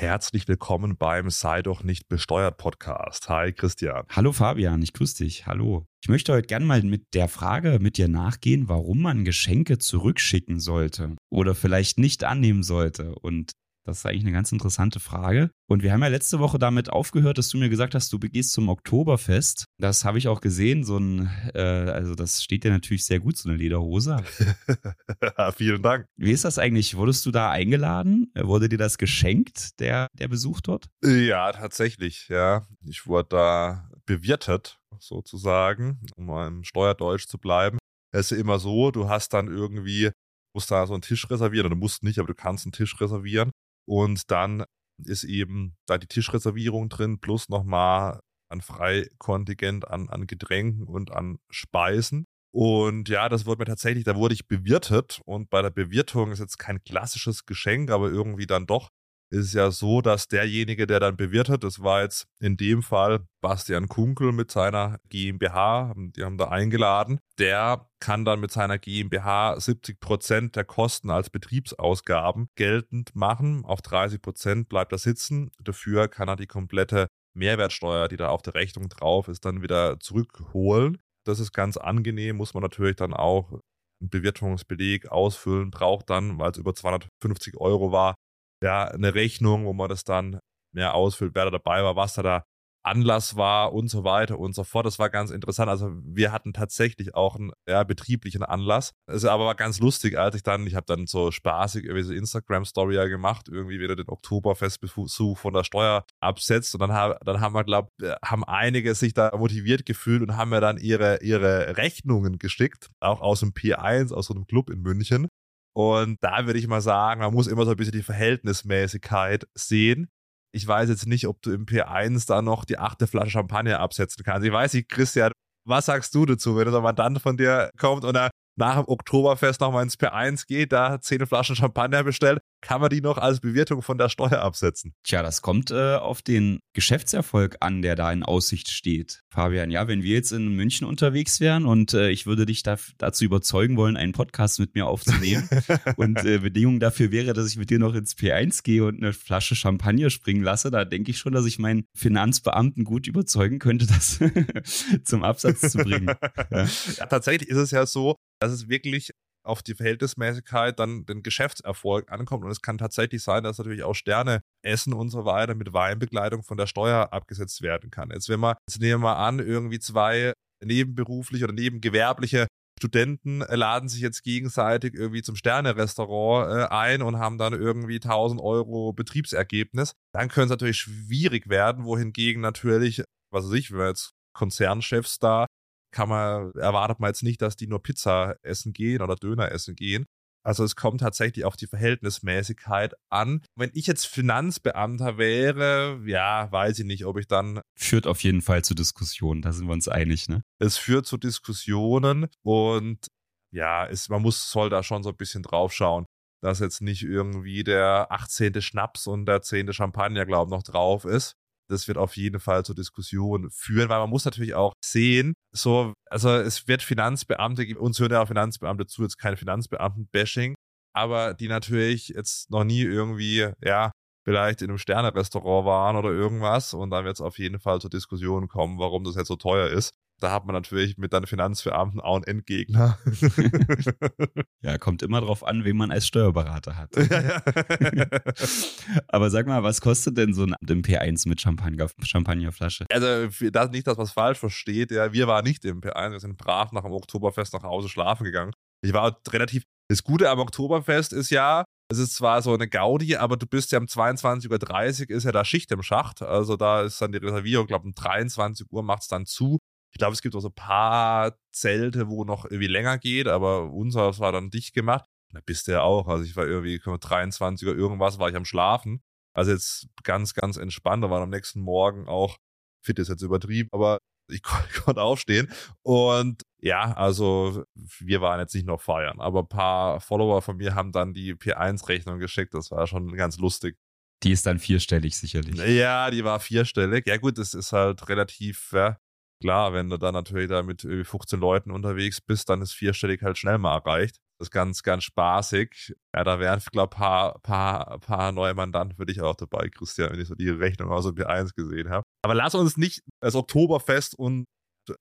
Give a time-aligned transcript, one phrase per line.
[0.00, 3.28] herzlich willkommen beim Sei doch nicht besteuert Podcast.
[3.28, 4.06] Hi Christian.
[4.08, 5.46] Hallo Fabian, ich grüße dich.
[5.46, 5.84] Hallo.
[6.02, 10.58] Ich möchte heute gerne mal mit der Frage mit dir nachgehen, warum man Geschenke zurückschicken
[10.58, 13.14] sollte oder vielleicht nicht annehmen sollte.
[13.14, 13.52] Und
[13.84, 15.50] das ist eigentlich eine ganz interessante Frage.
[15.68, 18.52] Und wir haben ja letzte Woche damit aufgehört, dass du mir gesagt hast, du begehst
[18.52, 19.64] zum Oktoberfest.
[19.78, 20.84] Das habe ich auch gesehen.
[20.84, 24.18] So ein, äh, also das steht dir natürlich sehr gut, so eine Lederhose.
[25.56, 26.06] Vielen Dank.
[26.16, 26.96] Wie ist das eigentlich?
[26.96, 28.32] Wurdest du da eingeladen?
[28.38, 30.88] Wurde dir das geschenkt, der, der Besuch dort?
[31.02, 32.66] Ja, tatsächlich, ja.
[32.84, 37.78] Ich wurde da bewirtet, sozusagen, um mal im Steuerdeutsch zu bleiben.
[38.12, 40.10] Es ist immer so, du hast dann irgendwie,
[40.54, 43.00] musst da so einen Tisch reservieren, oder du musst nicht, aber du kannst einen Tisch
[43.00, 43.50] reservieren.
[43.90, 44.62] Und dann
[45.04, 51.38] ist eben da die Tischreservierung drin, plus nochmal ein Freikontingent an, an Getränken und an
[51.50, 52.26] Speisen.
[52.52, 55.20] Und ja, das wurde mir tatsächlich, da wurde ich bewirtet.
[55.24, 58.90] Und bei der Bewirtung ist jetzt kein klassisches Geschenk, aber irgendwie dann doch
[59.30, 63.20] ist es ja so, dass derjenige, der dann bewirtet, das war jetzt in dem Fall
[63.40, 69.58] Bastian Kunkel mit seiner GmbH, die haben da eingeladen, der kann dann mit seiner GmbH
[69.58, 73.64] 70 Prozent der Kosten als Betriebsausgaben geltend machen.
[73.64, 75.50] Auf 30 Prozent bleibt er sitzen.
[75.62, 80.00] Dafür kann er die komplette Mehrwertsteuer, die da auf der Rechnung drauf ist, dann wieder
[80.00, 80.98] zurückholen.
[81.24, 86.50] Das ist ganz angenehm, muss man natürlich dann auch einen Bewirtungsbeleg ausfüllen, braucht dann, weil
[86.50, 88.14] es über 250 Euro war,
[88.62, 90.40] ja, eine Rechnung, wo man das dann
[90.72, 92.44] mehr ausfüllt, wer da dabei war, was da da
[92.82, 94.86] Anlass war und so weiter und so fort.
[94.86, 95.68] Das war ganz interessant.
[95.68, 98.92] Also wir hatten tatsächlich auch einen ja, betrieblichen Anlass.
[99.06, 102.12] Es aber war ganz lustig, als ich dann, ich habe dann so spaßig irgendwie so
[102.12, 107.40] Instagram-Story ja gemacht, irgendwie wieder den Oktoberfestbesuch von der Steuer absetzt und dann, haben dann
[107.40, 107.90] haben wir, glaube
[108.24, 113.20] haben einige sich da motiviert gefühlt und haben mir dann ihre, ihre Rechnungen geschickt, auch
[113.20, 115.28] aus dem P1, aus so einem Club in München.
[115.76, 120.08] Und da würde ich mal sagen, man muss immer so ein bisschen die Verhältnismäßigkeit sehen.
[120.52, 124.24] Ich weiß jetzt nicht, ob du im P1 da noch die achte Flasche Champagner absetzen
[124.24, 124.46] kannst.
[124.46, 125.32] Ich weiß nicht, Christian,
[125.66, 128.88] was sagst du dazu, wenn so ein Mandant von dir kommt und er nach dem
[128.88, 133.40] Oktoberfest nochmal ins P1 geht, da zehn Flaschen Champagner bestellt, kann man die noch als
[133.40, 134.94] Bewirtung von der Steuer absetzen?
[135.02, 139.22] Tja, das kommt äh, auf den Geschäftserfolg an, der da in Aussicht steht.
[139.30, 142.76] Fabian, ja, wenn wir jetzt in München unterwegs wären und äh, ich würde dich da,
[142.98, 145.48] dazu überzeugen wollen, einen Podcast mit mir aufzunehmen
[145.96, 149.12] und äh, Bedingung dafür wäre, dass ich mit dir noch ins P1 gehe und eine
[149.12, 153.86] Flasche Champagner springen lasse, da denke ich schon, dass ich meinen Finanzbeamten gut überzeugen könnte,
[153.86, 154.18] das
[155.04, 156.10] zum Absatz zu bringen.
[156.50, 156.66] Ja.
[156.98, 162.10] ja, tatsächlich ist es ja so, dass es wirklich auf die Verhältnismäßigkeit dann den Geschäftserfolg
[162.10, 162.44] ankommt.
[162.44, 166.42] Und es kann tatsächlich sein, dass natürlich auch Sterne essen und so weiter mit Weinbegleitung
[166.42, 168.10] von der Steuer abgesetzt werden kann.
[168.10, 172.46] Jetzt, wenn wir, jetzt nehmen wir an, irgendwie zwei nebenberufliche oder nebengewerbliche
[172.78, 178.40] Studenten laden sich jetzt gegenseitig irgendwie zum Sterne-Restaurant äh, ein und haben dann irgendwie 1000
[178.40, 179.92] Euro Betriebsergebnis.
[180.14, 185.18] Dann könnte es natürlich schwierig werden, wohingegen natürlich, was weiß ich, wenn wir jetzt Konzernchefs
[185.18, 185.46] da
[185.90, 189.74] kann man, erwartet man jetzt nicht, dass die nur Pizza essen gehen oder Döner essen
[189.74, 190.06] gehen.
[190.42, 193.42] Also es kommt tatsächlich auf die Verhältnismäßigkeit an.
[193.56, 197.60] Wenn ich jetzt Finanzbeamter wäre, ja, weiß ich nicht, ob ich dann.
[197.76, 200.42] Führt auf jeden Fall zu Diskussionen, da sind wir uns einig, ne?
[200.58, 203.08] Es führt zu Diskussionen und
[203.52, 206.06] ja, es, man muss, soll da schon so ein bisschen drauf schauen,
[206.40, 208.62] dass jetzt nicht irgendwie der 18.
[208.62, 209.72] Schnaps und der 10.
[209.72, 211.36] Champagner, glaube ich, noch drauf ist
[211.70, 215.94] das wird auf jeden Fall zur Diskussion führen, weil man muss natürlich auch sehen, so,
[216.10, 220.54] also es wird Finanzbeamte, uns hören ja auch Finanzbeamte zu, jetzt kein Finanzbeamten-Bashing,
[220.94, 223.92] aber die natürlich jetzt noch nie irgendwie, ja,
[224.24, 227.90] vielleicht in einem Sterne-Restaurant waren oder irgendwas und dann wird es auf jeden Fall zur
[227.90, 232.00] Diskussion kommen, warum das jetzt so teuer ist da hat man natürlich mit deinen Finanzbeamten
[232.00, 232.98] auch einen Endgegner.
[234.62, 236.90] ja, kommt immer drauf an, wen man als Steuerberater hat.
[237.10, 237.42] Ja, ja.
[239.08, 242.84] Aber sag mal, was kostet denn so ein P1 mit Champagner, Champagnerflasche?
[242.90, 244.90] Also, das, nicht, dass man es falsch versteht.
[244.90, 248.24] Ja, wir waren nicht im P1, wir sind brav nach dem Oktoberfest nach Hause schlafen
[248.24, 248.52] gegangen.
[248.82, 249.64] Ich war relativ.
[249.88, 253.72] Das Gute am Oktoberfest ist ja, es ist zwar so eine Gaudi, aber du bist
[253.72, 256.22] ja um 22.30 Uhr ist ja da Schicht im Schacht.
[256.22, 259.58] Also da ist dann die Reservierung, ich glaube um 23 Uhr macht es dann zu.
[259.92, 263.70] Ich glaube, es gibt auch so ein paar Zelte, wo noch irgendwie länger geht, aber
[263.72, 265.04] unser war dann dicht gemacht.
[265.32, 266.08] Da bist du ja auch.
[266.08, 269.02] Also ich war irgendwie 23 Uhr irgendwas, war ich am Schlafen.
[269.32, 271.04] Also jetzt ganz, ganz entspannt.
[271.04, 272.36] Da war am nächsten Morgen auch,
[272.82, 273.98] fit ist jetzt übertrieben, aber
[274.28, 275.50] ich, ich konnte aufstehen.
[275.82, 280.74] Und ja, also wir waren jetzt nicht noch feiern, aber ein paar Follower von mir
[280.74, 282.54] haben dann die P1-Rechnung geschickt.
[282.54, 283.76] Das war schon ganz lustig.
[284.22, 285.56] Die ist dann vierstellig sicherlich.
[285.56, 287.06] Ja, die war vierstellig.
[287.06, 288.98] Ja gut, das ist halt relativ, ja,
[289.40, 293.38] Klar, wenn du dann natürlich da mit 15 Leuten unterwegs bist, dann ist vierstellig halt
[293.38, 294.16] schnell mal erreicht.
[294.38, 295.94] Das ist ganz, ganz spaßig.
[296.14, 300.12] Ja, da wären, glaube ich, paar, paar, paar neue Mandanten für dich auch dabei, Christian,
[300.12, 302.04] wenn ich so die Rechnung aus dem B1 gesehen habe.
[302.22, 304.46] Aber lass uns nicht das Oktoberfest und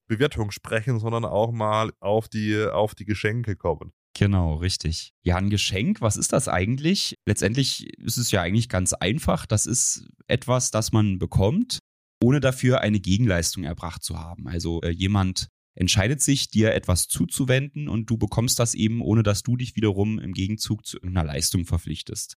[0.07, 3.91] Bewirtung sprechen, sondern auch mal auf die, auf die Geschenke kommen.
[4.17, 5.13] Genau, richtig.
[5.23, 7.15] Ja, ein Geschenk, was ist das eigentlich?
[7.25, 9.45] Letztendlich ist es ja eigentlich ganz einfach.
[9.45, 11.79] Das ist etwas, das man bekommt,
[12.21, 14.47] ohne dafür eine Gegenleistung erbracht zu haben.
[14.47, 19.43] Also äh, jemand entscheidet sich, dir etwas zuzuwenden und du bekommst das eben, ohne dass
[19.43, 22.35] du dich wiederum im Gegenzug zu irgendeiner Leistung verpflichtest.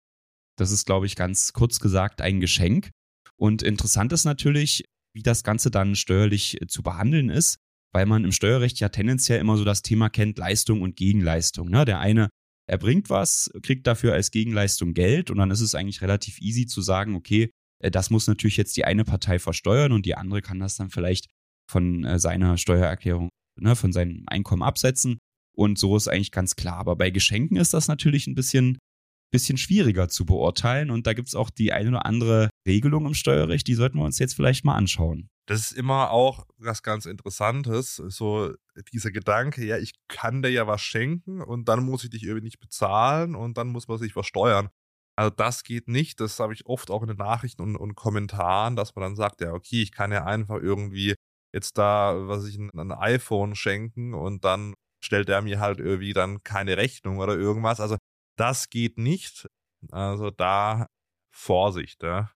[0.56, 2.90] Das ist, glaube ich, ganz kurz gesagt ein Geschenk.
[3.36, 4.84] Und interessant ist natürlich,
[5.14, 7.56] wie das Ganze dann steuerlich äh, zu behandeln ist,
[7.92, 11.68] weil man im Steuerrecht ja tendenziell immer so das Thema kennt, Leistung und Gegenleistung.
[11.68, 11.84] Ne?
[11.84, 12.28] Der eine
[12.68, 16.80] erbringt was, kriegt dafür als Gegenleistung Geld und dann ist es eigentlich relativ easy zu
[16.80, 17.50] sagen, okay,
[17.90, 21.28] das muss natürlich jetzt die eine Partei versteuern und die andere kann das dann vielleicht
[21.70, 23.28] von äh, seiner Steuererklärung,
[23.60, 25.18] ne, von seinem Einkommen absetzen.
[25.54, 26.78] Und so ist eigentlich ganz klar.
[26.78, 28.78] Aber bei Geschenken ist das natürlich ein bisschen,
[29.32, 30.90] bisschen schwieriger zu beurteilen.
[30.90, 34.04] Und da gibt es auch die eine oder andere Regelung im Steuerrecht, die sollten wir
[34.04, 35.28] uns jetzt vielleicht mal anschauen.
[35.46, 38.54] Das ist immer auch was ganz Interessantes, so
[38.92, 42.44] dieser Gedanke, ja, ich kann dir ja was schenken und dann muss ich dich irgendwie
[42.44, 44.68] nicht bezahlen und dann muss man sich was steuern.
[45.16, 46.20] Also das geht nicht.
[46.20, 49.40] Das habe ich oft auch in den Nachrichten und, und Kommentaren, dass man dann sagt,
[49.40, 51.14] ja, okay, ich kann ja einfach irgendwie
[51.54, 54.74] jetzt da, was ich, ein iPhone schenken und dann
[55.04, 57.80] stellt er mir halt irgendwie dann keine Rechnung oder irgendwas.
[57.80, 57.96] Also
[58.38, 59.46] das geht nicht.
[59.90, 60.86] Also da
[61.34, 62.32] Vorsicht, ja.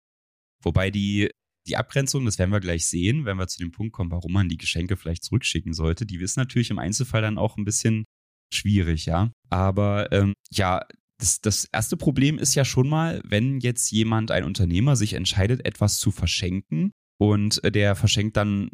[0.63, 1.29] Wobei die,
[1.67, 4.49] die Abgrenzung, das werden wir gleich sehen, wenn wir zu dem Punkt kommen, warum man
[4.49, 8.05] die Geschenke vielleicht zurückschicken sollte, die ist natürlich im Einzelfall dann auch ein bisschen
[8.53, 9.31] schwierig, ja.
[9.49, 10.85] Aber ähm, ja,
[11.19, 15.65] das, das erste Problem ist ja schon mal, wenn jetzt jemand, ein Unternehmer, sich entscheidet,
[15.65, 16.91] etwas zu verschenken,
[17.23, 18.69] und äh, der verschenkt dann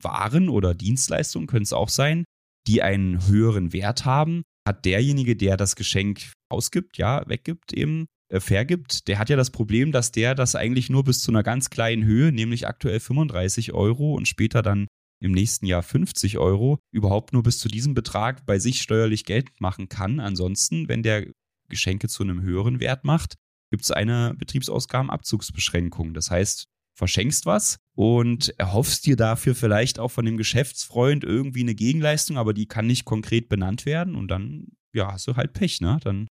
[0.00, 2.24] Waren oder Dienstleistungen, können es auch sein,
[2.66, 4.42] die einen höheren Wert haben.
[4.66, 9.50] Hat derjenige, der das Geschenk ausgibt, ja, weggibt eben, äh, vergibt, der hat ja das
[9.50, 13.72] Problem, dass der das eigentlich nur bis zu einer ganz kleinen Höhe, nämlich aktuell 35
[13.72, 14.88] Euro und später dann
[15.20, 19.48] im nächsten Jahr 50 Euro, überhaupt nur bis zu diesem Betrag bei sich steuerlich Geld
[19.60, 20.18] machen kann.
[20.18, 21.26] Ansonsten, wenn der
[21.72, 23.34] Geschenke zu einem höheren Wert macht,
[23.72, 26.14] gibt es eine Betriebsausgabenabzugsbeschränkung.
[26.14, 31.74] Das heißt, verschenkst was und erhoffst dir dafür vielleicht auch von dem Geschäftsfreund irgendwie eine
[31.74, 35.80] Gegenleistung, aber die kann nicht konkret benannt werden und dann, ja, hast du halt Pech,
[35.80, 35.98] ne?
[36.02, 36.28] Dann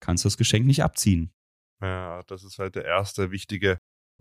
[0.00, 1.30] kannst du das Geschenk nicht abziehen.
[1.82, 3.78] Ja, das ist halt der erste wichtige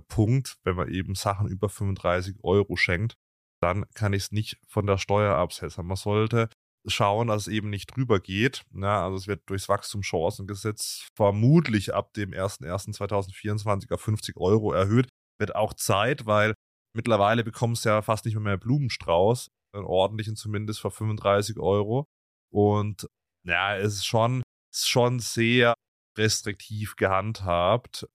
[0.08, 3.16] Punkt, wenn man eben Sachen über 35 Euro schenkt,
[3.62, 5.86] dann kann ich es nicht von der Steuer absetzen.
[5.86, 6.50] Man sollte
[6.86, 8.64] schauen, dass es eben nicht drüber geht.
[8.74, 15.10] Ja, also es wird durchs Wachstumschancengesetz vermutlich ab dem 01.01.2024 auf 50 Euro erhöht
[15.40, 16.54] wird auch Zeit, weil
[16.96, 22.06] mittlerweile bekommst du ja fast nicht mehr, mehr Blumenstrauß, einen ordentlichen zumindest für 35 Euro.
[22.52, 23.08] Und
[23.46, 24.44] ja, es ist schon,
[24.74, 25.74] ist schon sehr
[26.18, 28.06] restriktiv gehandhabt.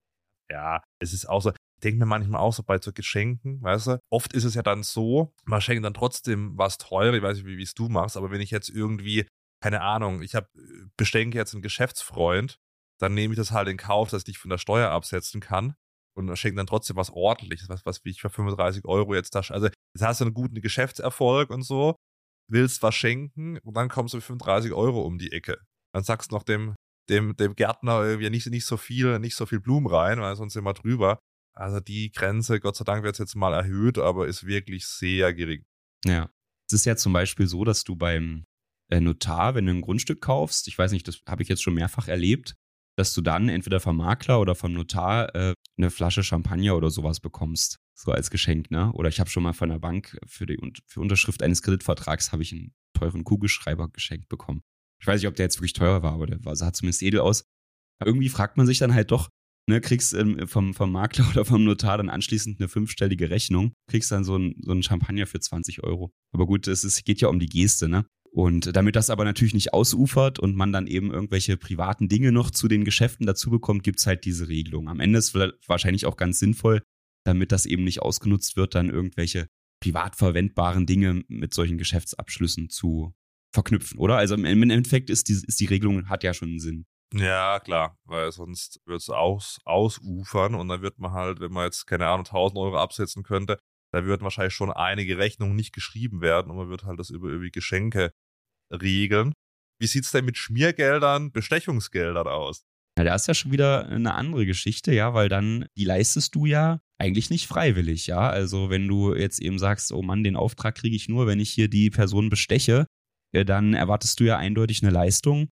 [0.50, 1.52] Ja, es ist auch so,
[1.84, 4.82] denke mir manchmal auch so bei so Geschenken, weißt du, oft ist es ja dann
[4.82, 8.30] so, man schenkt dann trotzdem was teuer, ich weiß nicht, wie es du machst, aber
[8.30, 9.26] wenn ich jetzt irgendwie,
[9.62, 10.48] keine Ahnung, ich habe
[10.96, 12.58] beschenke jetzt einen Geschäftsfreund,
[13.00, 15.74] dann nehme ich das halt in Kauf, dass ich nicht von der Steuer absetzen kann
[16.16, 19.40] und schenkt dann trotzdem was ordentliches, was, was wie ich für 35 Euro jetzt da,
[19.40, 21.96] also jetzt hast du einen guten Geschäftserfolg und so,
[22.50, 25.58] willst was schenken und dann kommst du mit 35 Euro um die Ecke.
[25.92, 26.74] Dann sagst du noch dem,
[27.08, 30.56] dem, dem Gärtner irgendwie nicht, nicht so viel, nicht so viel Blumen rein, weil sonst
[30.56, 31.18] immer drüber.
[31.56, 35.64] Also die Grenze, Gott sei Dank wird jetzt mal erhöht, aber ist wirklich sehr gering.
[36.04, 36.30] Ja.
[36.68, 38.44] Es ist ja zum Beispiel so, dass du beim
[38.90, 41.74] äh, Notar, wenn du ein Grundstück kaufst, ich weiß nicht, das habe ich jetzt schon
[41.74, 42.54] mehrfach erlebt,
[42.96, 47.20] dass du dann entweder vom Makler oder vom Notar äh, eine Flasche Champagner oder sowas
[47.20, 48.92] bekommst, so als Geschenk, ne?
[48.92, 52.42] Oder ich habe schon mal von der Bank für die für Unterschrift eines Kreditvertrags habe
[52.42, 54.62] ich einen teuren Kugelschreiber geschenkt bekommen.
[55.00, 57.20] Ich weiß nicht, ob der jetzt wirklich teuer war, aber der war, sah zumindest edel
[57.20, 57.44] aus.
[57.98, 59.28] Aber irgendwie fragt man sich dann halt doch,
[59.68, 64.10] ne, kriegst ähm, vom, vom Makler oder vom Notar dann anschließend eine fünfstellige Rechnung, kriegst
[64.12, 66.10] dann so ein, so ein Champagner für 20 Euro.
[66.32, 68.06] Aber gut, es ist, geht ja um die Geste, ne?
[68.30, 72.50] Und damit das aber natürlich nicht ausufert und man dann eben irgendwelche privaten Dinge noch
[72.50, 74.88] zu den Geschäften dazu bekommt, gibt es halt diese Regelung.
[74.88, 76.82] Am Ende ist es wahrscheinlich auch ganz sinnvoll,
[77.24, 79.46] damit das eben nicht ausgenutzt wird, dann irgendwelche
[79.80, 83.14] privat verwendbaren Dinge mit solchen Geschäftsabschlüssen zu
[83.52, 84.16] verknüpfen, oder?
[84.16, 86.86] Also im Endeffekt ist die, ist die Regelung, hat ja schon einen Sinn.
[87.16, 91.66] Ja, klar, weil sonst wird es aus, ausufern und dann wird man halt, wenn man
[91.66, 93.58] jetzt, keine Ahnung, 1000 Euro absetzen könnte,
[93.92, 97.28] da würden wahrscheinlich schon einige Rechnungen nicht geschrieben werden und man wird halt das über
[97.28, 98.10] irgendwie Geschenke
[98.72, 99.32] regeln.
[99.80, 102.64] Wie sieht es denn mit Schmiergeldern, Bestechungsgeldern aus?
[102.98, 106.46] Ja, da ist ja schon wieder eine andere Geschichte, ja, weil dann, die leistest du
[106.46, 108.28] ja eigentlich nicht freiwillig, ja.
[108.28, 111.50] Also wenn du jetzt eben sagst, oh Mann, den Auftrag kriege ich nur, wenn ich
[111.50, 112.86] hier die Person besteche,
[113.32, 115.48] dann erwartest du ja eindeutig eine Leistung.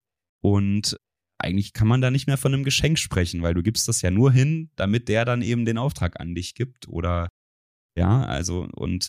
[0.42, 0.98] Und
[1.46, 4.10] eigentlich kann man da nicht mehr von einem Geschenk sprechen, weil du gibst das ja
[4.10, 7.28] nur hin, damit der dann eben den Auftrag an dich gibt oder
[7.96, 9.08] ja, also und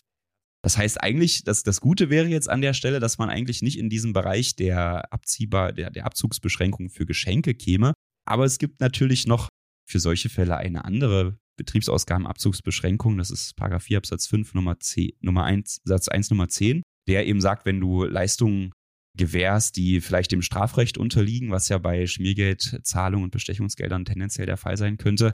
[0.62, 3.78] das heißt eigentlich, dass das Gute wäre jetzt an der Stelle, dass man eigentlich nicht
[3.78, 7.92] in diesem Bereich der Abziehbar, der, der Abzugsbeschränkung für Geschenke käme.
[8.26, 9.48] Aber es gibt natürlich noch
[9.88, 13.18] für solche Fälle eine andere Betriebsausgabenabzugsbeschränkung.
[13.18, 17.26] Das ist Paragraph 4 Absatz 5 Nummer, 10, Nummer 1, Satz 1 Nummer 10, der
[17.26, 18.72] eben sagt, wenn du Leistungen
[19.18, 24.78] gewährst, die vielleicht dem Strafrecht unterliegen, was ja bei Schmiergeldzahlungen und Bestechungsgeldern tendenziell der Fall
[24.78, 25.32] sein könnte,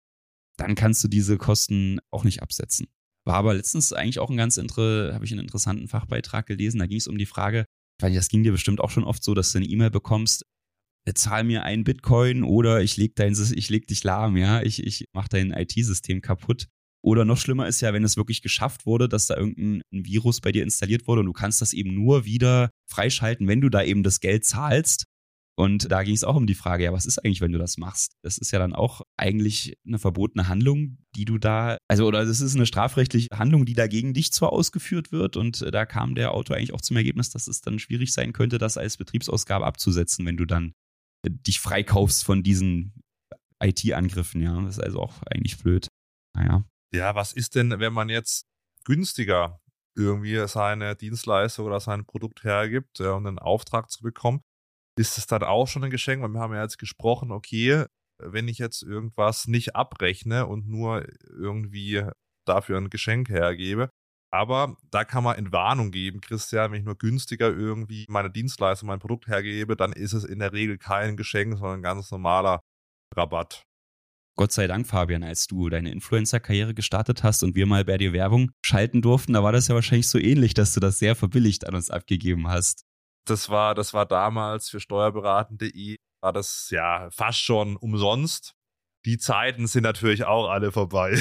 [0.56, 2.88] dann kannst du diese Kosten auch nicht absetzen.
[3.24, 6.78] War aber letztens eigentlich auch ein ganz inter, habe ich einen interessanten Fachbeitrag gelesen.
[6.78, 7.64] Da ging es um die Frage,
[8.00, 10.44] weil das ging dir bestimmt auch schon oft so, dass du eine E-Mail bekommst,
[11.14, 15.08] zahl mir einen Bitcoin oder ich leg dein, ich leg dich lahm, ja, ich, ich
[15.12, 16.68] mach dein IT-System kaputt.
[17.04, 20.52] Oder noch schlimmer ist ja, wenn es wirklich geschafft wurde, dass da irgendein Virus bei
[20.52, 24.02] dir installiert wurde und du kannst das eben nur wieder freischalten, wenn du da eben
[24.02, 25.04] das Geld zahlst.
[25.56, 27.76] Und da ging es auch um die Frage, ja, was ist eigentlich, wenn du das
[27.76, 28.14] machst?
[28.22, 32.40] Das ist ja dann auch eigentlich eine verbotene Handlung, die du da, also oder das
[32.40, 36.14] ist eine strafrechtliche Handlung, die da gegen dich zwar ausgeführt wird und äh, da kam
[36.14, 39.66] der Autor eigentlich auch zum Ergebnis, dass es dann schwierig sein könnte, das als Betriebsausgabe
[39.66, 40.72] abzusetzen, wenn du dann
[41.22, 42.94] äh, dich freikaufst von diesen
[43.62, 44.58] IT-Angriffen, ja.
[44.62, 45.88] Das ist also auch eigentlich blöd.
[46.34, 46.64] Naja.
[46.94, 48.46] Ja, was ist denn, wenn man jetzt
[48.84, 49.60] günstiger
[49.96, 54.42] irgendwie seine Dienstleistung oder sein Produkt hergibt, ja, um einen Auftrag zu bekommen?
[54.96, 57.84] ist es dann auch schon ein Geschenk, weil wir haben ja jetzt gesprochen, okay,
[58.18, 62.04] wenn ich jetzt irgendwas nicht abrechne und nur irgendwie
[62.46, 63.90] dafür ein Geschenk hergebe,
[64.32, 68.98] aber da kann man Entwarnung geben, Christian, wenn ich nur günstiger irgendwie meine Dienstleistung, mein
[68.98, 72.60] Produkt hergebe, dann ist es in der Regel kein Geschenk, sondern ein ganz normaler
[73.16, 73.64] Rabatt.
[74.36, 78.12] Gott sei Dank, Fabian, als du deine Influencer-Karriere gestartet hast und wir mal bei dir
[78.12, 81.66] Werbung schalten durften, da war das ja wahrscheinlich so ähnlich, dass du das sehr verbilligt
[81.66, 82.84] an uns abgegeben hast
[83.24, 88.54] das war, das war damals für steuerberaten.de, war das ja fast schon umsonst.
[89.06, 91.20] Die Zeiten sind natürlich auch alle vorbei.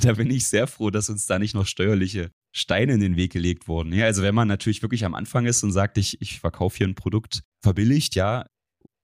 [0.00, 3.32] da bin ich sehr froh, dass uns da nicht noch steuerliche Steine in den Weg
[3.32, 3.92] gelegt wurden.
[3.92, 6.88] Ja, also wenn man natürlich wirklich am Anfang ist und sagt, ich, ich verkaufe hier
[6.88, 8.46] ein Produkt verbilligt, ja,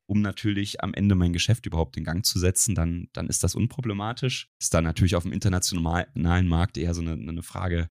[0.06, 3.54] um natürlich am Ende mein Geschäft überhaupt in Gang zu setzen, dann, dann ist das
[3.54, 4.48] unproblematisch.
[4.60, 7.88] Ist dann natürlich auf dem internationalen Markt eher so eine, eine Frage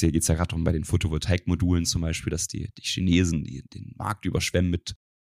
[0.00, 3.44] hier geht es ja gerade darum bei den Photovoltaikmodulen zum Beispiel, dass die, die Chinesen
[3.44, 4.94] die, den Markt überschwemmen mit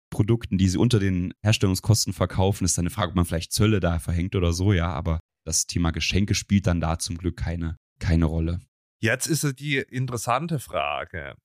[0.09, 2.65] Produkten, die sie unter den Herstellungskosten verkaufen.
[2.65, 5.67] Ist dann eine Frage, ob man vielleicht Zölle da verhängt oder so, ja, aber das
[5.67, 8.59] Thema Geschenke spielt dann da zum Glück keine, keine Rolle.
[8.99, 11.35] Jetzt ist die interessante Frage.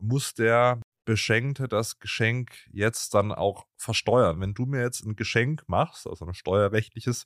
[0.00, 4.42] Muss der Beschenkte das Geschenk jetzt dann auch versteuern?
[4.42, 7.24] Wenn du mir jetzt ein Geschenk machst, also ein steuerrechtliches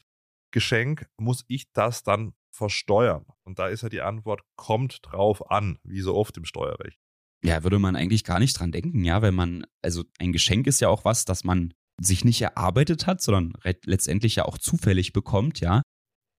[0.52, 3.26] Geschenk, muss ich das dann versteuern?
[3.42, 6.96] Und da ist ja die Antwort, kommt drauf an, wie so oft im Steuerrecht.
[7.42, 10.80] Ja, würde man eigentlich gar nicht dran denken, ja, wenn man, also ein Geschenk ist
[10.80, 15.58] ja auch was, das man sich nicht erarbeitet hat, sondern letztendlich ja auch zufällig bekommt,
[15.58, 15.82] ja,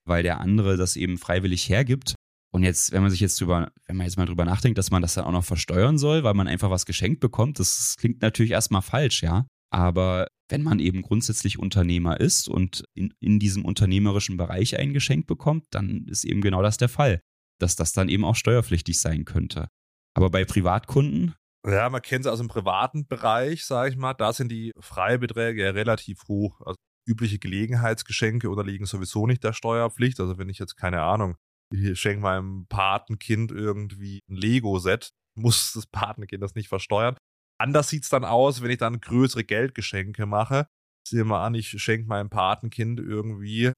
[0.07, 2.15] weil der andere das eben freiwillig hergibt.
[2.53, 5.01] Und jetzt, wenn man sich jetzt drüber, wenn man jetzt mal drüber nachdenkt, dass man
[5.01, 8.51] das dann auch noch versteuern soll, weil man einfach was geschenkt bekommt, das klingt natürlich
[8.51, 9.47] erstmal falsch, ja.
[9.71, 15.25] Aber wenn man eben grundsätzlich Unternehmer ist und in, in diesem unternehmerischen Bereich ein Geschenk
[15.25, 17.21] bekommt, dann ist eben genau das der Fall,
[17.59, 19.67] dass das dann eben auch steuerpflichtig sein könnte.
[20.13, 21.33] Aber bei Privatkunden
[21.65, 24.13] ja, man kennt es aus dem privaten Bereich, sage ich mal.
[24.13, 26.59] Da sind die Freibeträge ja relativ hoch.
[26.59, 30.19] Also übliche Gelegenheitsgeschenke unterliegen sowieso nicht der Steuerpflicht.
[30.19, 31.37] Also wenn ich jetzt keine Ahnung,
[31.73, 37.17] ich schenke meinem Patenkind irgendwie ein Lego-Set, muss das Patenkind das nicht versteuern.
[37.59, 40.67] Anders sieht es dann aus, wenn ich dann größere Geldgeschenke mache.
[41.07, 43.71] Sieh mal an, ich schenke meinem Patenkind irgendwie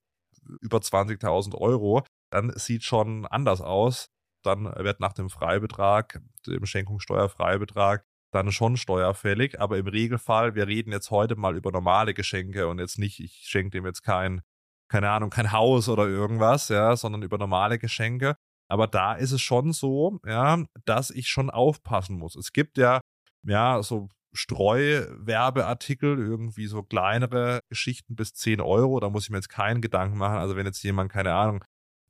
[0.62, 2.04] über 20.000 Euro.
[2.32, 4.08] Dann sieht schon anders aus.
[4.44, 9.60] Dann wird nach dem Freibetrag, dem Schenkungssteuerfreibetrag, dann schon steuerfällig.
[9.60, 13.44] Aber im Regelfall, wir reden jetzt heute mal über normale Geschenke und jetzt nicht, ich
[13.46, 14.42] schenke dem jetzt kein,
[14.90, 18.36] keine Ahnung, kein Haus oder irgendwas, ja, sondern über normale Geschenke.
[18.70, 22.36] Aber da ist es schon so, ja, dass ich schon aufpassen muss.
[22.36, 23.00] Es gibt ja
[23.46, 29.00] ja, so Streuwerbeartikel, irgendwie so kleinere Geschichten bis 10 Euro.
[29.00, 30.38] Da muss ich mir jetzt keinen Gedanken machen.
[30.38, 31.64] Also wenn jetzt jemand, keine Ahnung,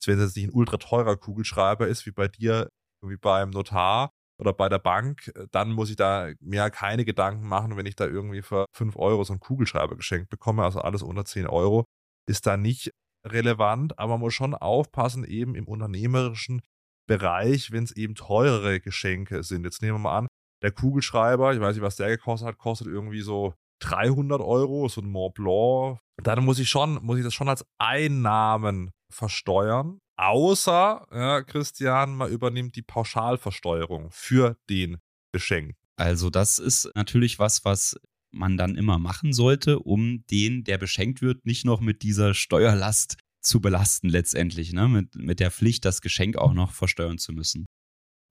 [0.06, 2.70] wenn es jetzt nicht ein ultra teurer Kugelschreiber ist, wie bei dir,
[3.02, 7.78] wie beim Notar oder bei der Bank, dann muss ich da mir keine Gedanken machen,
[7.78, 10.64] wenn ich da irgendwie für 5 Euro so einen Kugelschreiber geschenkt bekomme.
[10.64, 11.86] Also alles unter 10 Euro
[12.28, 12.94] ist da nicht
[13.26, 16.62] relevant, aber man muss schon aufpassen, eben im unternehmerischen
[17.08, 19.64] Bereich, wenn es eben teurere Geschenke sind.
[19.64, 20.28] Jetzt nehmen wir mal an,
[20.62, 25.02] der Kugelschreiber, ich weiß nicht, was der gekostet hat, kostet irgendwie so 300 Euro, so
[25.02, 26.00] ein Mont Blanc.
[26.18, 30.00] Dann muss ich schon, muss ich das schon als Einnahmen versteuern.
[30.18, 34.98] Außer, ja, Christian, man übernimmt die Pauschalversteuerung für den
[35.34, 35.76] Geschenk.
[35.98, 38.00] Also das ist natürlich was, was
[38.36, 43.18] man dann immer machen sollte, um den, der beschenkt wird, nicht noch mit dieser Steuerlast
[43.42, 44.88] zu belasten letztendlich, ne?
[44.88, 47.66] mit, mit der Pflicht, das Geschenk auch noch versteuern zu müssen.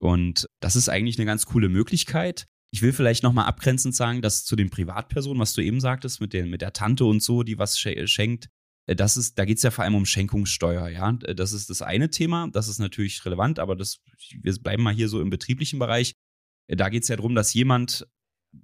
[0.01, 2.47] Und das ist eigentlich eine ganz coole Möglichkeit.
[2.73, 6.33] Ich will vielleicht nochmal abgrenzend sagen, dass zu den Privatpersonen, was du eben sagtest, mit,
[6.33, 8.49] den, mit der Tante und so, die was schenkt,
[8.87, 11.13] äh, das ist, da geht es ja vor allem um Schenkungssteuer, ja.
[11.13, 14.01] Das ist das eine Thema, das ist natürlich relevant, aber das,
[14.43, 16.15] wir bleiben mal hier so im betrieblichen Bereich.
[16.69, 18.07] Äh, da geht es ja darum, dass jemand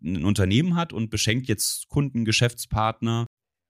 [0.02, 3.26] ein Unternehmen hat und beschenkt jetzt Kunden, Geschäftspartner.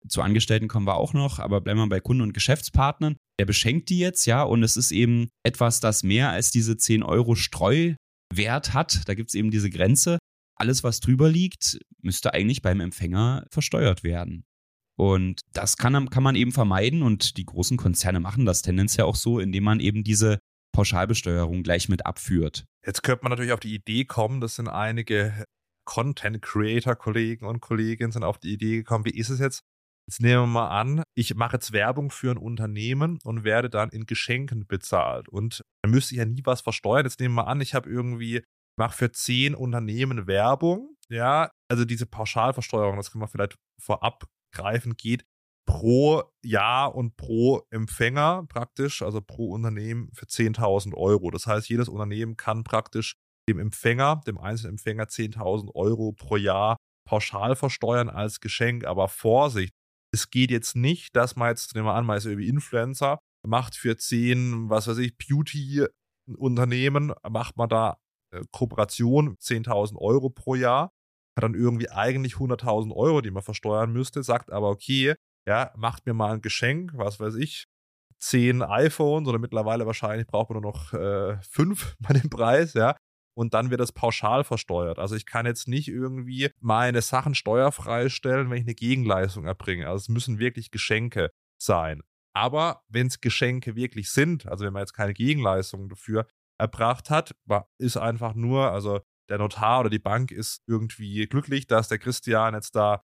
[0.08, 3.16] Zu Angestellten kommen wir auch noch, aber bleiben wir bei Kunden und Geschäftspartnern.
[3.38, 7.02] Der beschenkt die jetzt, ja, und es ist eben etwas, das mehr als diese 10
[7.02, 7.96] Euro Streuwert
[8.72, 9.06] hat.
[9.06, 10.18] Da gibt es eben diese Grenze
[10.60, 14.44] alles, was drüber liegt, müsste eigentlich beim Empfänger versteuert werden.
[14.96, 19.16] Und das kann, kann man eben vermeiden und die großen Konzerne machen das tendenziell auch
[19.16, 20.38] so, indem man eben diese
[20.72, 22.66] Pauschalbesteuerung gleich mit abführt.
[22.86, 25.44] Jetzt könnte man natürlich auf die Idee kommen, das sind einige
[25.90, 29.64] Content Creator Kollegen und Kolleginnen sind auf die Idee gekommen, wie ist es jetzt?
[30.08, 33.90] Jetzt nehmen wir mal an, ich mache jetzt Werbung für ein Unternehmen und werde dann
[33.90, 35.28] in Geschenken bezahlt.
[35.28, 37.04] Und dann müsste ich ja nie was versteuern.
[37.04, 38.44] Jetzt nehmen wir mal an, ich habe irgendwie
[38.78, 40.94] mache für zehn Unternehmen Werbung.
[41.08, 45.24] Ja, also diese Pauschalversteuerung, das kann man vielleicht vorab greifen, geht
[45.66, 51.32] pro Jahr und pro Empfänger praktisch, also pro Unternehmen für 10.000 Euro.
[51.32, 53.16] Das heißt, jedes Unternehmen kann praktisch
[53.50, 56.76] dem Empfänger, dem einzelnen Empfänger 10.000 Euro pro Jahr
[57.06, 58.84] pauschal versteuern als Geschenk.
[58.84, 59.72] Aber Vorsicht,
[60.12, 63.74] es geht jetzt nicht, dass man jetzt, nehmen wir an, man ist irgendwie Influencer, macht
[63.76, 67.98] für 10, was weiß ich, Beauty-Unternehmen, macht man da
[68.32, 70.90] äh, Kooperation 10.000 Euro pro Jahr,
[71.36, 75.14] hat dann irgendwie eigentlich 100.000 Euro, die man versteuern müsste, sagt aber, okay,
[75.48, 77.64] ja, macht mir mal ein Geschenk, was weiß ich,
[78.20, 82.96] 10 iPhones oder mittlerweile wahrscheinlich braucht man nur noch äh, 5 bei dem Preis, ja.
[83.40, 84.98] Und dann wird das pauschal versteuert.
[84.98, 89.88] Also ich kann jetzt nicht irgendwie meine Sachen steuerfrei stellen, wenn ich eine Gegenleistung erbringe.
[89.88, 92.02] Also es müssen wirklich Geschenke sein.
[92.36, 96.26] Aber wenn es Geschenke wirklich sind, also wenn man jetzt keine Gegenleistung dafür
[96.60, 97.34] erbracht hat,
[97.78, 99.00] ist einfach nur, also
[99.30, 103.02] der Notar oder die Bank ist irgendwie glücklich, dass der Christian jetzt da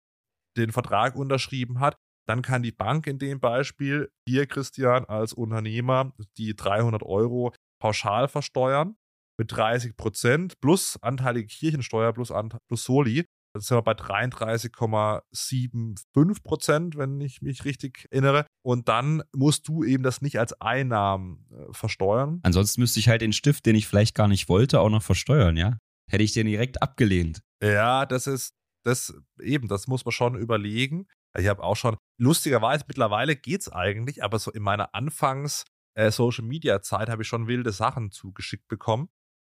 [0.57, 1.95] den Vertrag unterschrieben hat.
[2.27, 8.27] Dann kann die Bank in dem Beispiel dir, Christian, als Unternehmer die 300 Euro pauschal
[8.27, 8.95] versteuern
[9.37, 12.31] mit 30 Prozent plus anteilige Kirchensteuer plus,
[12.67, 13.25] plus Soli.
[13.55, 18.47] Das sind wir bei 33,75 Prozent, wenn ich mich richtig erinnere.
[18.65, 22.39] Und dann musst du eben das nicht als Einnahmen äh, versteuern.
[22.41, 25.55] Ansonsten müsste ich halt den Stift, den ich vielleicht gar nicht wollte, auch noch versteuern,
[25.55, 25.77] ja?
[26.09, 27.43] Hätte ich den direkt abgelehnt.
[27.61, 31.05] Ja, das ist, das eben, das muss man schon überlegen.
[31.37, 35.65] Ich habe auch schon, lustigerweise, mittlerweile geht es eigentlich, aber so in meiner Anfangs-
[35.95, 39.09] äh, Social Media Zeit habe ich schon wilde Sachen zugeschickt bekommen.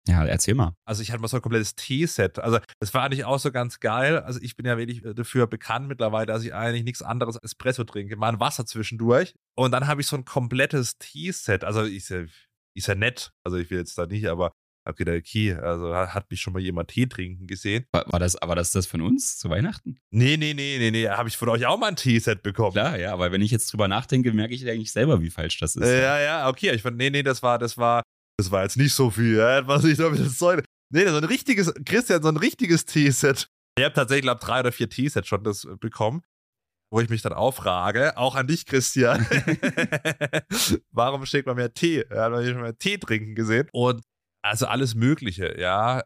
[0.09, 0.75] Ja, erzähl mal.
[0.85, 2.39] Also ich hatte mal so ein komplettes Teeset.
[2.39, 4.19] Also das war eigentlich auch so ganz geil.
[4.19, 7.53] Also ich bin ja wirklich äh, dafür bekannt mittlerweile, dass ich eigentlich nichts anderes als
[7.53, 8.17] Espresso trinke.
[8.17, 9.35] Mal ein Wasser zwischendurch.
[9.57, 11.63] Und dann habe ich so ein komplettes Teeset.
[11.63, 12.25] Also ist ja,
[12.75, 13.31] ist ja nett.
[13.45, 14.53] Also ich will jetzt da nicht, aber
[14.85, 17.85] okay, der okay, also hat mich schon mal jemand Tee trinken gesehen.
[17.93, 19.99] War, war das, aber das das von uns zu Weihnachten?
[20.11, 21.09] Nee, nee, nee, nee, nee.
[21.09, 22.73] Habe ich von euch auch mal ein Teeset bekommen.
[22.73, 25.77] Klar, ja, aber wenn ich jetzt drüber nachdenke, merke ich eigentlich selber, wie falsch das
[25.77, 25.87] ist.
[25.87, 26.75] Äh, ja, ja, okay.
[26.75, 28.03] Ich fand, nee, nee, das war, das war,
[28.39, 30.65] das war jetzt nicht so viel, ja, was ich damit das Zeug.
[30.93, 33.49] Nee, so ein richtiges, Christian, so ein richtiges Teeset.
[33.79, 36.23] Ich habe tatsächlich, glaube drei oder vier Teesets schon das äh, bekommen,
[36.91, 39.27] wo ich mich dann auffrage, auch an dich, Christian.
[40.91, 42.05] Warum steht man mehr Tee?
[42.11, 43.69] Er hat schon mal Tee trinken gesehen.
[43.73, 44.03] Und
[44.43, 46.03] also alles Mögliche, ja.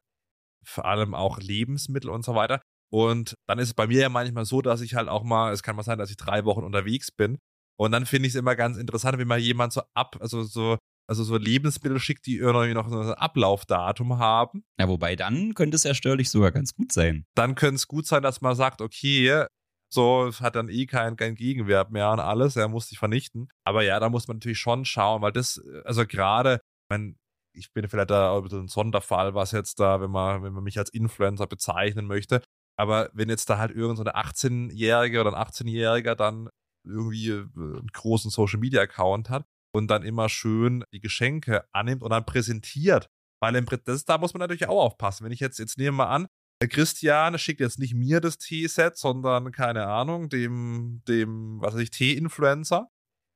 [0.65, 2.61] Vor allem auch Lebensmittel und so weiter.
[2.93, 5.63] Und dann ist es bei mir ja manchmal so, dass ich halt auch mal, es
[5.63, 7.39] kann mal sein, dass ich drei Wochen unterwegs bin.
[7.79, 10.79] Und dann finde ich es immer ganz interessant, wenn mal jemand so ab, also so
[11.09, 14.65] also so Lebensmittel schickt, die irgendwie noch so ein Ablaufdatum haben.
[14.79, 17.27] Ja, wobei dann könnte es ja störlich sogar ganz gut sein.
[17.35, 19.47] Dann könnte es gut sein, dass man sagt, okay,
[19.89, 23.49] so hat dann eh keinen kein Gegenwert mehr an alles, er muss sich vernichten.
[23.65, 27.15] Aber ja, da muss man natürlich schon schauen, weil das, also gerade, ich
[27.53, 30.91] ich bin vielleicht da ein Sonderfall, was jetzt da, wenn man, wenn man mich als
[30.91, 32.43] Influencer bezeichnen möchte.
[32.79, 36.51] Aber wenn jetzt da halt irgendein so 18-Jähriger oder ein 18-Jähriger dann
[36.85, 42.03] irgendwie äh, einen großen Social Media Account hat und dann immer schön die Geschenke annimmt
[42.03, 43.09] und dann präsentiert.
[43.41, 45.25] Weil im, das, da muss man natürlich auch aufpassen.
[45.25, 46.27] Wenn ich jetzt, jetzt nehme mal an,
[46.71, 51.91] Christian schickt jetzt nicht mir das Teeset, sondern, keine Ahnung, dem, dem, was weiß ich,
[51.91, 52.89] Tee-Influencer.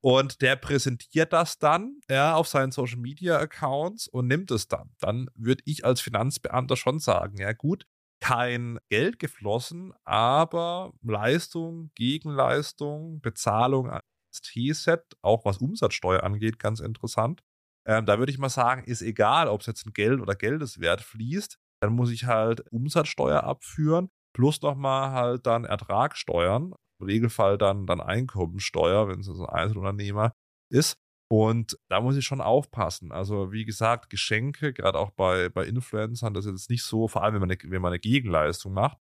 [0.03, 4.95] Und der präsentiert das dann ja, auf seinen Social Media Accounts und nimmt es dann.
[4.99, 7.85] Dann würde ich als Finanzbeamter schon sagen: Ja, gut,
[8.21, 13.91] kein Geld geflossen, aber Leistung, Gegenleistung, Bezahlung
[14.31, 17.43] T-Set, auch was Umsatzsteuer angeht, ganz interessant.
[17.87, 21.01] Ähm, da würde ich mal sagen, ist egal, ob es jetzt ein Geld oder Geldeswert
[21.01, 24.11] fließt, dann muss ich halt Umsatzsteuer abführen.
[24.37, 30.33] plus nochmal halt dann Ertragssteuern, im Regelfall dann, dann Einkommensteuer, wenn es ein Einzelunternehmer
[30.73, 30.97] ist.
[31.33, 33.13] Und da muss ich schon aufpassen.
[33.13, 37.23] Also, wie gesagt, Geschenke, gerade auch bei, bei Influencern, das ist jetzt nicht so, vor
[37.23, 38.99] allem wenn man eine, wenn man eine Gegenleistung macht,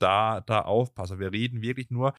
[0.00, 1.18] da, da aufpassen.
[1.18, 2.14] Wir reden wirklich nur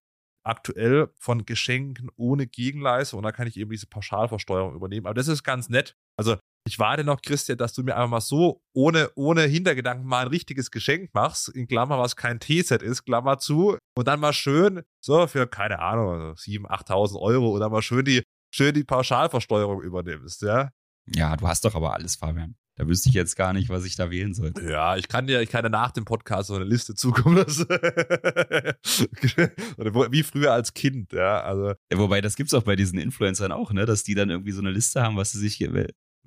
[0.48, 5.06] aktuell von Geschenken ohne Gegenleistung und da kann ich eben diese Pauschalversteuerung übernehmen.
[5.06, 5.96] Aber das ist ganz nett.
[6.18, 10.24] Also ich warte noch, Christian, dass du mir einfach mal so ohne, ohne Hintergedanken mal
[10.24, 14.34] ein richtiges Geschenk machst, in Klammer, was kein T-Set ist, Klammer zu, und dann mal
[14.34, 18.22] schön, so für, keine Ahnung, 7.000, 8.000 Euro oder mal schön die,
[18.54, 20.72] schön die Pauschalversteuerung übernimmst, ja?
[21.06, 22.56] Ja, du hast doch aber alles, Fabian.
[22.78, 24.70] Da wüsste ich jetzt gar nicht, was ich da wählen sollte.
[24.70, 27.68] Ja, ich kann dir, ich kann dir nach dem Podcast so eine Liste zukommen lassen.
[30.12, 31.42] Wie früher als Kind, ja.
[31.42, 31.74] Also.
[31.92, 33.88] Ja, wobei, das gibt's auch bei diesen Influencern auch, ne?
[33.88, 35.58] Dass die dann irgendwie so eine Liste haben, was sie sich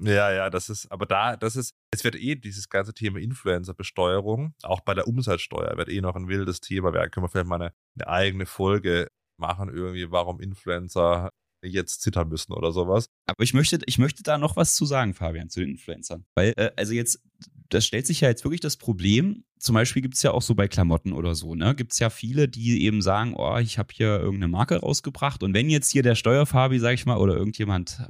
[0.02, 4.54] ja, ja, das ist, aber da, das ist, es wird eh dieses ganze Thema Influencer-Besteuerung,
[4.62, 7.10] auch bei der Umsatzsteuer, wird eh noch ein wildes Thema werden.
[7.10, 11.28] Können wir vielleicht mal eine, eine eigene Folge machen, irgendwie, warum Influencer
[11.62, 13.06] jetzt zittern müssen oder sowas.
[13.26, 16.24] Aber ich möchte, ich möchte da noch was zu sagen, Fabian, zu den Influencern.
[16.34, 17.22] Weil, äh, also jetzt,
[17.68, 20.54] das stellt sich ja jetzt wirklich das Problem, zum Beispiel gibt es ja auch so
[20.54, 23.92] bei Klamotten oder so, ne, gibt es ja viele, die eben sagen, oh, ich habe
[23.92, 28.02] hier irgendeine Marke rausgebracht und wenn jetzt hier der Steuerfabi, sag ich mal, oder irgendjemand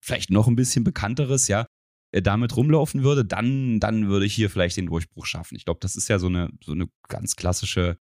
[0.00, 1.66] vielleicht noch ein bisschen bekannteres, ja,
[2.12, 5.56] äh, damit rumlaufen würde, dann, dann würde ich hier vielleicht den Durchbruch schaffen.
[5.56, 7.98] Ich glaube, das ist ja so eine, so eine ganz klassische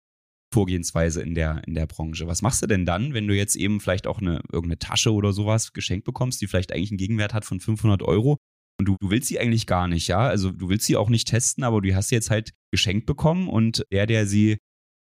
[0.53, 2.27] Vorgehensweise in der, in der Branche.
[2.27, 5.33] Was machst du denn dann, wenn du jetzt eben vielleicht auch eine, irgendeine Tasche oder
[5.33, 8.37] sowas geschenkt bekommst, die vielleicht eigentlich einen Gegenwert hat von 500 Euro
[8.79, 10.19] und du, du willst sie eigentlich gar nicht, ja?
[10.19, 13.49] Also du willst sie auch nicht testen, aber du hast sie jetzt halt geschenkt bekommen
[13.49, 14.57] und der, der sie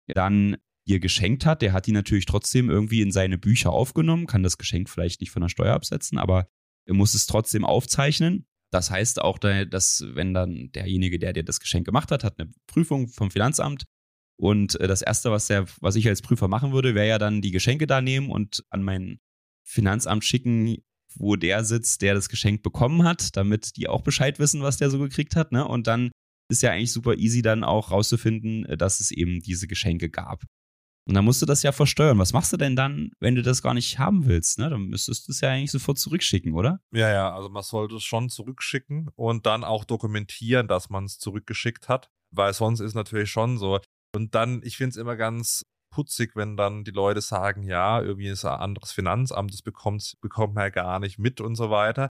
[0.09, 0.57] dann
[0.89, 4.59] dir geschenkt hat, der hat die natürlich trotzdem irgendwie in seine Bücher aufgenommen, kann das
[4.59, 6.49] Geschenk vielleicht nicht von der Steuer absetzen, aber
[6.87, 8.47] er muss es trotzdem aufzeichnen.
[8.73, 12.51] Das heißt auch, dass wenn dann derjenige, der dir das Geschenk gemacht hat, hat eine
[12.67, 13.85] Prüfung vom Finanzamt
[14.37, 17.43] und äh, das erste, was der, was ich als Prüfer machen würde, wäre ja dann
[17.43, 19.21] die Geschenke da nehmen und an mein
[19.65, 20.79] Finanzamt schicken,
[21.15, 24.91] wo der sitzt, der das Geschenk bekommen hat, damit die auch Bescheid wissen, was der
[24.91, 25.53] so gekriegt hat.
[25.53, 25.67] Ne?
[25.67, 26.11] Und dann
[26.49, 30.45] ist ja eigentlich super easy dann auch rauszufinden, äh, dass es eben diese Geschenke gab.
[31.05, 32.19] Und dann musst du das ja versteuern.
[32.19, 34.59] Was machst du denn dann, wenn du das gar nicht haben willst?
[34.59, 34.71] Ne?
[34.71, 36.81] Dann müsstest du es ja eigentlich sofort zurückschicken, oder?
[36.93, 41.19] Ja, ja, also man sollte es schon zurückschicken und dann auch dokumentieren, dass man es
[41.19, 43.81] zurückgeschickt hat, weil sonst ist natürlich schon so.
[44.15, 48.29] Und dann, ich finde es immer ganz putzig, wenn dann die Leute sagen, ja, irgendwie
[48.29, 52.09] ist ein anderes Finanzamt, das bekommt, bekommt man ja gar nicht mit und so weiter.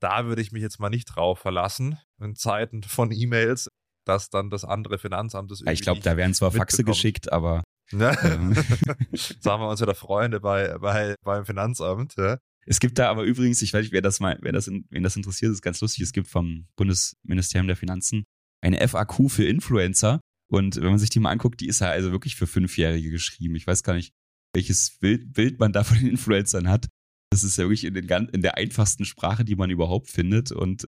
[0.00, 3.68] Da würde ich mich jetzt mal nicht drauf verlassen, in Zeiten von E-Mails,
[4.04, 5.70] dass dann das andere Finanzamt das irgendwie.
[5.70, 7.62] Ja, ich glaube, da werden zwar Faxe geschickt, aber
[7.92, 8.16] Ne?
[8.24, 8.54] Ähm.
[9.40, 12.14] Sagen wir uns wieder Freunde bei, bei, beim Finanzamt.
[12.16, 12.38] Ja?
[12.66, 15.16] Es gibt da aber übrigens, ich weiß nicht, wer das mal, wer das, wen das
[15.16, 16.02] interessiert, ist ganz lustig.
[16.02, 18.24] Es gibt vom Bundesministerium der Finanzen
[18.62, 20.20] eine FAQ für Influencer.
[20.54, 23.56] Und wenn man sich die mal anguckt, die ist ja also wirklich für Fünfjährige geschrieben.
[23.56, 24.14] Ich weiß gar nicht,
[24.54, 26.86] welches Bild, man da von den Influencern hat.
[27.32, 30.86] Das ist ja wirklich in, den, in der einfachsten Sprache, die man überhaupt findet und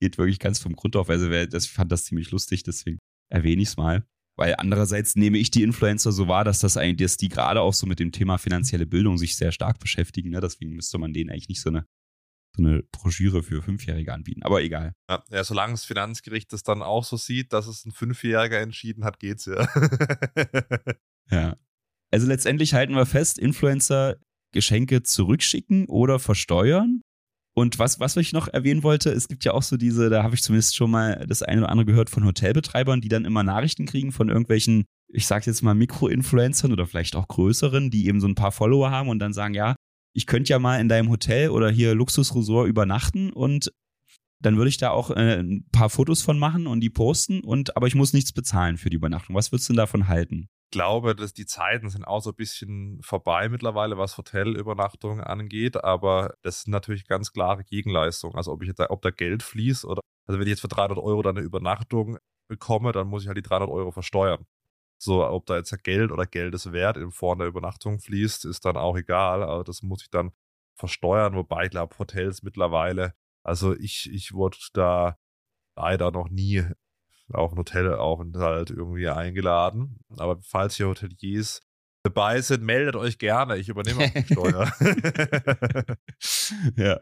[0.00, 1.10] geht wirklich ganz vom Grund auf.
[1.10, 2.98] Also das, ich fand das ziemlich lustig, deswegen
[3.32, 4.06] erwähne ich es mal.
[4.38, 7.74] Weil andererseits nehme ich die Influencer so wahr, dass das eigentlich, dass die gerade auch
[7.74, 10.30] so mit dem Thema finanzielle Bildung sich sehr stark beschäftigen.
[10.30, 10.40] Ne?
[10.40, 11.84] Deswegen müsste man denen eigentlich nicht so eine,
[12.56, 14.42] so eine Broschüre für Fünfjährige anbieten.
[14.42, 14.92] Aber egal.
[15.08, 19.04] Ja, ja, solange das Finanzgericht das dann auch so sieht, dass es ein Fünfjähriger entschieden
[19.04, 19.68] hat, geht's ja.
[21.30, 21.56] ja.
[22.10, 24.16] Also letztendlich halten wir fest, Influencer
[24.52, 27.02] Geschenke zurückschicken oder versteuern.
[27.54, 30.34] Und was, was ich noch erwähnen wollte, es gibt ja auch so diese, da habe
[30.34, 33.86] ich zumindest schon mal das eine oder andere gehört von Hotelbetreibern, die dann immer Nachrichten
[33.86, 38.28] kriegen von irgendwelchen, ich sage jetzt mal Mikro-Influencern oder vielleicht auch größeren, die eben so
[38.28, 39.74] ein paar Follower haben und dann sagen, ja,
[40.12, 43.72] ich könnte ja mal in deinem Hotel oder hier Luxusresort übernachten und
[44.42, 47.76] dann würde ich da auch äh, ein paar Fotos von machen und die posten und
[47.76, 49.36] aber ich muss nichts bezahlen für die Übernachtung.
[49.36, 50.48] Was würdest du denn davon halten?
[50.70, 56.34] glaube, dass die Zeiten sind auch so ein bisschen vorbei mittlerweile, was Hotelübernachtungen angeht, aber
[56.42, 58.36] das sind natürlich ganz klare Gegenleistungen.
[58.36, 60.98] Also ob ich jetzt, ob da Geld fließt oder, also wenn ich jetzt für 300
[60.98, 62.18] Euro dann eine Übernachtung
[62.48, 64.46] bekomme, dann muss ich halt die 300 Euro versteuern.
[65.02, 68.96] So, ob da jetzt Geld oder Geldeswert in Form der Übernachtung fließt, ist dann auch
[68.96, 69.42] egal.
[69.42, 70.32] Also das muss ich dann
[70.74, 75.16] versteuern, wobei ich glaube, Hotels mittlerweile, also ich, ich wurde da
[75.76, 76.64] leider noch nie
[77.32, 80.00] auf ein Hotelaufenthalt irgendwie eingeladen.
[80.18, 81.62] Aber falls hier Hoteliers
[82.02, 83.56] dabei sind, meldet euch gerne.
[83.56, 84.70] Ich übernehme auch die Steuer.
[86.76, 86.98] ja.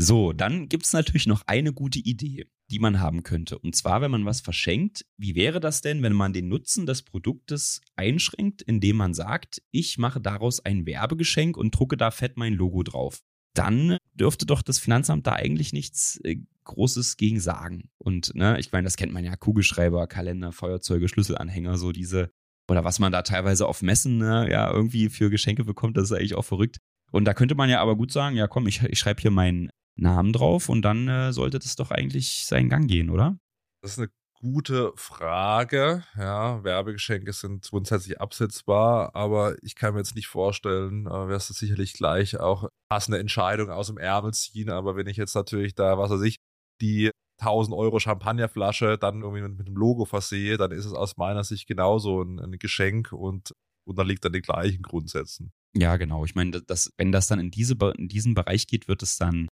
[0.00, 3.58] So, dann gibt es natürlich noch eine gute Idee, die man haben könnte.
[3.58, 7.02] Und zwar, wenn man was verschenkt, wie wäre das denn, wenn man den Nutzen des
[7.02, 12.54] Produktes einschränkt, indem man sagt, ich mache daraus ein Werbegeschenk und drucke da fett mein
[12.54, 13.22] Logo drauf?
[13.54, 17.90] Dann dürfte doch das Finanzamt da eigentlich nichts äh, Großes gegen sagen.
[17.98, 22.30] Und ne, ich meine, das kennt man ja, Kugelschreiber, Kalender, Feuerzeuge, Schlüsselanhänger, so diese
[22.70, 26.12] oder was man da teilweise auf Messen ne, ja irgendwie für Geschenke bekommt, das ist
[26.12, 26.76] eigentlich auch verrückt.
[27.10, 29.70] Und da könnte man ja aber gut sagen, ja komm, ich, ich schreibe hier meinen
[29.98, 33.38] Namen drauf und dann äh, sollte das doch eigentlich seinen Gang gehen, oder?
[33.82, 34.08] Das ist eine
[34.40, 36.04] gute Frage.
[36.16, 41.54] Ja, Werbegeschenke sind grundsätzlich absetzbar, aber ich kann mir jetzt nicht vorstellen, äh, wirst du
[41.54, 44.70] sicherlich gleich auch passende Entscheidung aus dem Ärmel ziehen.
[44.70, 46.36] Aber wenn ich jetzt natürlich da, was weiß ich,
[46.80, 51.16] die 1000 Euro Champagnerflasche dann irgendwie mit, mit einem Logo versehe, dann ist es aus
[51.16, 53.52] meiner Sicht genauso ein, ein Geschenk und
[53.86, 55.52] unterliegt dann den gleichen Grundsätzen.
[55.76, 56.24] Ja, genau.
[56.24, 59.48] Ich meine, dass, wenn das dann in, diese, in diesen Bereich geht, wird es dann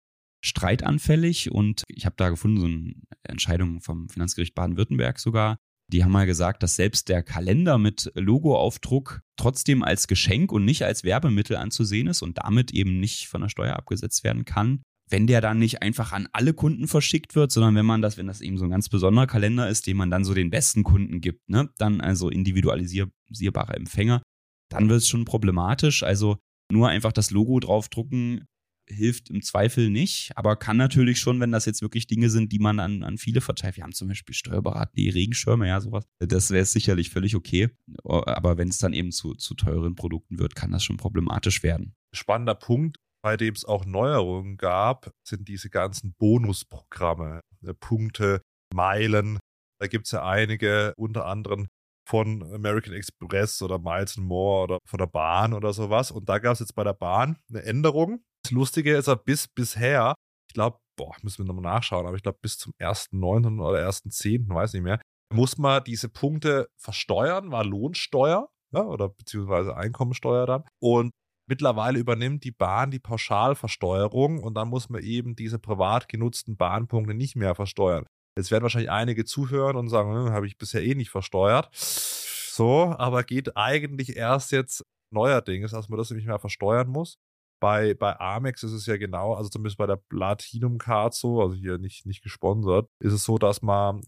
[0.47, 5.59] streitanfällig und ich habe da gefunden, so eine Entscheidung vom Finanzgericht Baden-Württemberg sogar.
[5.93, 10.85] Die haben mal gesagt, dass selbst der Kalender mit Logoaufdruck trotzdem als Geschenk und nicht
[10.85, 15.27] als Werbemittel anzusehen ist und damit eben nicht von der Steuer abgesetzt werden kann wenn
[15.27, 18.41] der dann nicht einfach an alle Kunden verschickt wird, sondern wenn man das, wenn das
[18.41, 21.49] eben so ein ganz besonderer Kalender ist, den man dann so den besten Kunden gibt,
[21.49, 24.23] ne, dann also individualisierbare Empfänger,
[24.69, 26.03] dann wird es schon problematisch.
[26.03, 26.39] Also
[26.73, 28.45] nur einfach das Logo draufdrucken
[28.88, 32.59] hilft im Zweifel nicht, aber kann natürlich schon, wenn das jetzt wirklich Dinge sind, die
[32.59, 33.77] man an, an viele verteilt.
[33.77, 36.07] Wir haben zum Beispiel Steuerberater, die Regenschirme, ja, sowas.
[36.18, 37.70] Das wäre sicherlich völlig okay.
[38.05, 41.94] Aber wenn es dann eben zu, zu teuren Produkten wird, kann das schon problematisch werden.
[42.14, 48.40] Spannender Punkt bei dem es auch Neuerungen gab, sind diese ganzen Bonusprogramme, äh, Punkte,
[48.72, 49.40] Meilen.
[49.81, 51.66] Da gibt es ja einige, unter anderem
[52.09, 56.12] von American Express oder Miles More oder von der Bahn oder sowas.
[56.12, 58.22] Und da gab es jetzt bei der Bahn eine Änderung.
[58.51, 60.15] Lustige ist ja bis bisher,
[60.49, 63.61] ich glaube, boah, müssen wir nochmal nachschauen, aber ich glaube bis zum 1.9.
[63.63, 65.01] oder 1.10., weiß nicht mehr,
[65.33, 70.65] muss man diese Punkte versteuern, war Lohnsteuer ja, oder beziehungsweise Einkommensteuer dann.
[70.81, 71.13] Und
[71.49, 77.15] Mittlerweile übernimmt die Bahn die Pauschalversteuerung und dann muss man eben diese privat genutzten Bahnpunkte
[77.15, 78.05] nicht mehr versteuern.
[78.37, 81.71] Jetzt werden wahrscheinlich einige zuhören und sagen, hm, habe ich bisher eh nicht versteuert.
[81.73, 84.83] So, aber geht eigentlich erst jetzt
[85.13, 87.17] neuerdings, dass man das nicht mehr versteuern muss.
[87.61, 91.55] Bei, bei Amex ist es ja genau, also zumindest bei der Platinum Card so, also
[91.55, 94.03] hier nicht, nicht gesponsert, ist es so, dass man,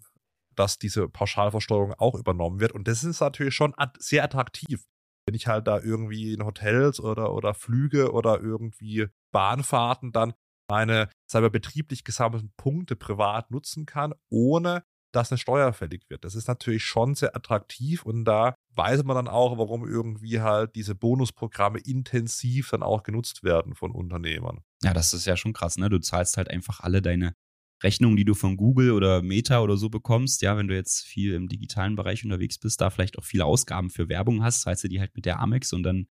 [0.55, 2.73] dass diese Pauschalversteuerung auch übernommen wird.
[2.73, 4.85] Und das ist natürlich schon sehr attraktiv
[5.29, 10.33] wenn ich halt da irgendwie in Hotels oder, oder Flüge oder irgendwie Bahnfahrten dann
[10.71, 16.25] meine, sagen betrieblich gesammelten Punkte privat nutzen kann, ohne dass eine Steuer fällig wird.
[16.25, 20.75] Das ist natürlich schon sehr attraktiv und da weiß man dann auch, warum irgendwie halt
[20.77, 24.61] diese Bonusprogramme intensiv dann auch genutzt werden von Unternehmern.
[24.83, 25.91] Ja, das ist ja schon krass, ne?
[25.91, 27.35] Du zahlst halt einfach alle deine
[27.83, 31.35] Rechnungen, die du von Google oder Meta oder so bekommst, ja, wenn du jetzt viel
[31.35, 34.89] im digitalen Bereich unterwegs bist, da vielleicht auch viele Ausgaben für Werbung hast, zahlst du
[34.89, 36.07] die halt mit der Amex und dann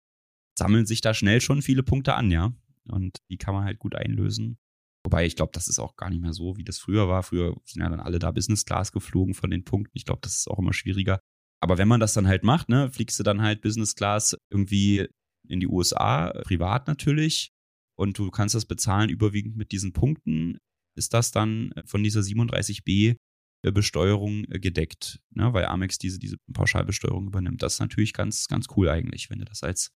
[0.57, 2.53] sammeln sich da schnell schon viele Punkte an, ja.
[2.89, 4.57] Und die kann man halt gut einlösen.
[5.03, 7.23] Wobei ich glaube, das ist auch gar nicht mehr so, wie das früher war.
[7.23, 9.97] Früher sind ja dann alle da Business Class geflogen von den Punkten.
[9.97, 11.21] Ich glaube, das ist auch immer schwieriger.
[11.61, 15.07] Aber wenn man das dann halt macht, ne, fliegst du dann halt Business Class irgendwie
[15.47, 17.51] in die USA, privat natürlich.
[17.97, 20.59] Und du kannst das bezahlen überwiegend mit diesen Punkten
[20.97, 23.17] ist das dann von dieser 37b
[23.63, 25.53] äh, Besteuerung äh, gedeckt, ne?
[25.53, 27.61] weil Amex diese, diese Pauschalbesteuerung übernimmt.
[27.61, 29.91] Das ist natürlich ganz, ganz cool eigentlich, wenn du das als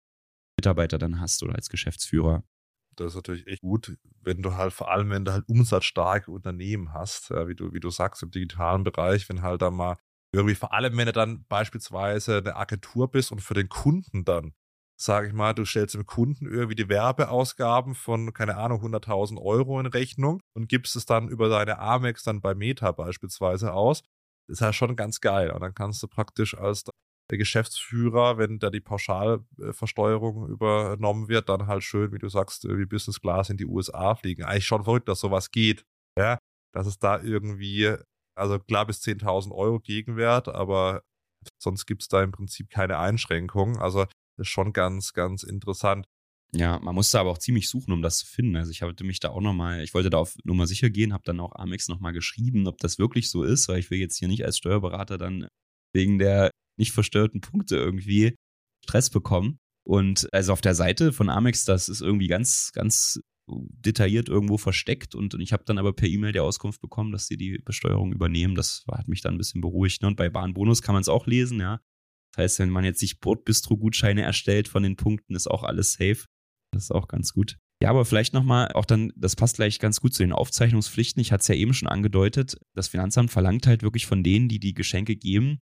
[0.58, 2.44] Mitarbeiter dann hast oder als Geschäftsführer.
[2.96, 6.92] Das ist natürlich echt gut, wenn du halt, vor allem wenn du halt umsatzstarke Unternehmen
[6.92, 9.98] hast, ja, wie du, wie du sagst, im digitalen Bereich, wenn halt da mal
[10.32, 14.52] irgendwie, vor allem wenn du dann beispielsweise eine Agentur bist und für den Kunden dann
[15.00, 19.78] sage ich mal, du stellst dem Kunden irgendwie die Werbeausgaben von, keine Ahnung, 100.000 Euro
[19.78, 24.02] in Rechnung und gibst es dann über deine Amex dann bei Meta beispielsweise aus.
[24.48, 25.52] Das ist ja schon ganz geil.
[25.52, 26.84] Und dann kannst du praktisch als
[27.30, 32.86] der Geschäftsführer, wenn da die Pauschalversteuerung übernommen wird, dann halt schön, wie du sagst, wie
[32.86, 34.44] Business Class in die USA fliegen.
[34.44, 35.84] Eigentlich schon verrückt, dass sowas geht.
[36.18, 36.38] Ja,
[36.74, 37.94] dass es da irgendwie,
[38.38, 41.02] also klar bis 10.000 Euro Gegenwert, aber
[41.62, 43.78] sonst gibt es da im Prinzip keine Einschränkungen.
[43.78, 44.06] Also
[44.38, 46.06] ist schon ganz, ganz interessant.
[46.54, 48.56] Ja, man musste aber auch ziemlich suchen, um das zu finden.
[48.56, 51.24] Also ich hatte mich da auch nochmal, ich wollte da auf Nummer sicher gehen, habe
[51.26, 54.28] dann auch Amex nochmal geschrieben, ob das wirklich so ist, weil ich will jetzt hier
[54.28, 55.48] nicht als Steuerberater dann
[55.94, 58.34] wegen der nicht versteuerten Punkte irgendwie
[58.84, 59.58] Stress bekommen.
[59.86, 65.14] Und also auf der Seite von Amex, das ist irgendwie ganz, ganz detailliert irgendwo versteckt
[65.14, 68.54] und ich habe dann aber per E-Mail die Auskunft bekommen, dass sie die Besteuerung übernehmen.
[68.54, 70.02] Das hat mich dann ein bisschen beruhigt.
[70.02, 70.08] Ne?
[70.08, 71.80] Und bei Bahnbonus kann man es auch lesen, ja.
[72.32, 76.26] Das heißt, wenn man jetzt sich Bordbistro-Gutscheine erstellt von den Punkten, ist auch alles safe.
[76.72, 77.58] Das ist auch ganz gut.
[77.82, 81.20] Ja, aber vielleicht nochmal, auch dann, das passt gleich ganz gut zu den Aufzeichnungspflichten.
[81.20, 84.58] Ich hatte es ja eben schon angedeutet, das Finanzamt verlangt halt wirklich von denen, die
[84.58, 85.60] die Geschenke geben,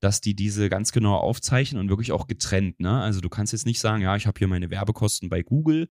[0.00, 2.80] dass die diese ganz genau aufzeichnen und wirklich auch getrennt.
[2.80, 3.00] Ne?
[3.00, 5.88] Also du kannst jetzt nicht sagen, ja, ich habe hier meine Werbekosten bei Google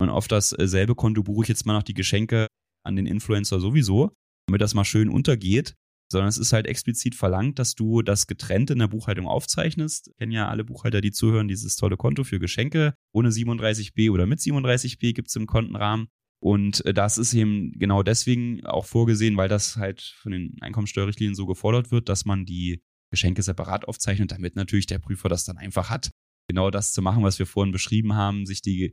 [0.00, 2.46] und auf dasselbe Konto buche ich jetzt mal noch die Geschenke
[2.84, 4.12] an den Influencer sowieso,
[4.46, 5.74] damit das mal schön untergeht.
[6.10, 10.10] sondern es ist halt explizit verlangt, dass du das getrennt in der Buchhaltung aufzeichnest.
[10.16, 12.94] Kennen ja alle Buchhalter, die zuhören, dieses tolle Konto für Geschenke.
[13.12, 16.08] Ohne 37b oder mit 37b gibt es im Kontenrahmen.
[16.40, 21.34] Und äh, das ist eben genau deswegen auch vorgesehen, weil das halt von den Einkommensteuerrichtlinien
[21.34, 22.80] so gefordert wird, dass man die
[23.10, 26.10] Geschenke separat aufzeichnet, damit natürlich der Prüfer das dann einfach hat,
[26.48, 28.92] genau das zu machen, was wir vorhin beschrieben haben, sich die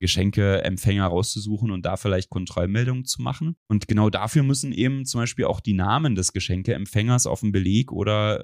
[0.00, 3.56] Geschenkeempfänger rauszusuchen und da vielleicht Kontrollmeldungen zu machen.
[3.68, 7.92] Und genau dafür müssen eben zum Beispiel auch die Namen des Geschenkeempfängers auf dem Beleg
[7.92, 8.42] oder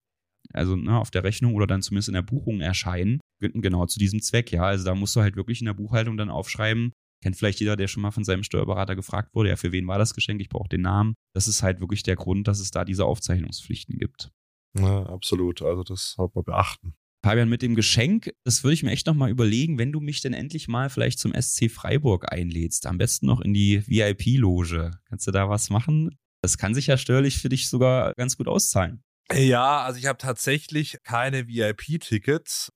[0.52, 3.20] also ne, auf der Rechnung oder dann zumindest in der Buchung erscheinen.
[3.40, 4.64] Genau zu diesem Zweck, ja.
[4.64, 6.92] Also da musst du halt wirklich in der Buchhaltung dann aufschreiben.
[7.22, 9.98] Kennt vielleicht jeder, der schon mal von seinem Steuerberater gefragt wurde, ja, für wen war
[9.98, 10.40] das Geschenk?
[10.40, 11.14] Ich brauche den Namen.
[11.34, 14.32] Das ist halt wirklich der Grund, dass es da diese Aufzeichnungspflichten gibt.
[14.76, 15.62] Ja, absolut.
[15.62, 16.94] Also das sollte man beachten.
[17.24, 20.34] Fabian, mit dem Geschenk, das würde ich mir echt nochmal überlegen, wenn du mich denn
[20.34, 22.86] endlich mal vielleicht zum SC Freiburg einlädst.
[22.86, 24.90] Am besten noch in die VIP-Loge.
[25.08, 26.18] Kannst du da was machen?
[26.42, 29.04] Das kann sich ja steuerlich für dich sogar ganz gut auszahlen.
[29.32, 32.72] Ja, also ich habe tatsächlich keine VIP-Tickets.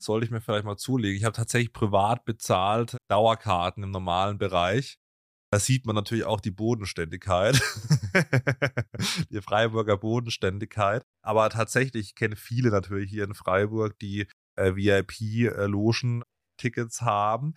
[0.00, 1.16] Sollte ich mir vielleicht mal zulegen.
[1.16, 4.96] Ich habe tatsächlich privat bezahlt Dauerkarten im normalen Bereich.
[5.50, 7.58] Da sieht man natürlich auch die Bodenständigkeit,
[9.30, 11.06] die Freiburger Bodenständigkeit.
[11.22, 17.54] Aber tatsächlich, ich kenne viele natürlich hier in Freiburg, die äh, VIP-Logen-Tickets haben.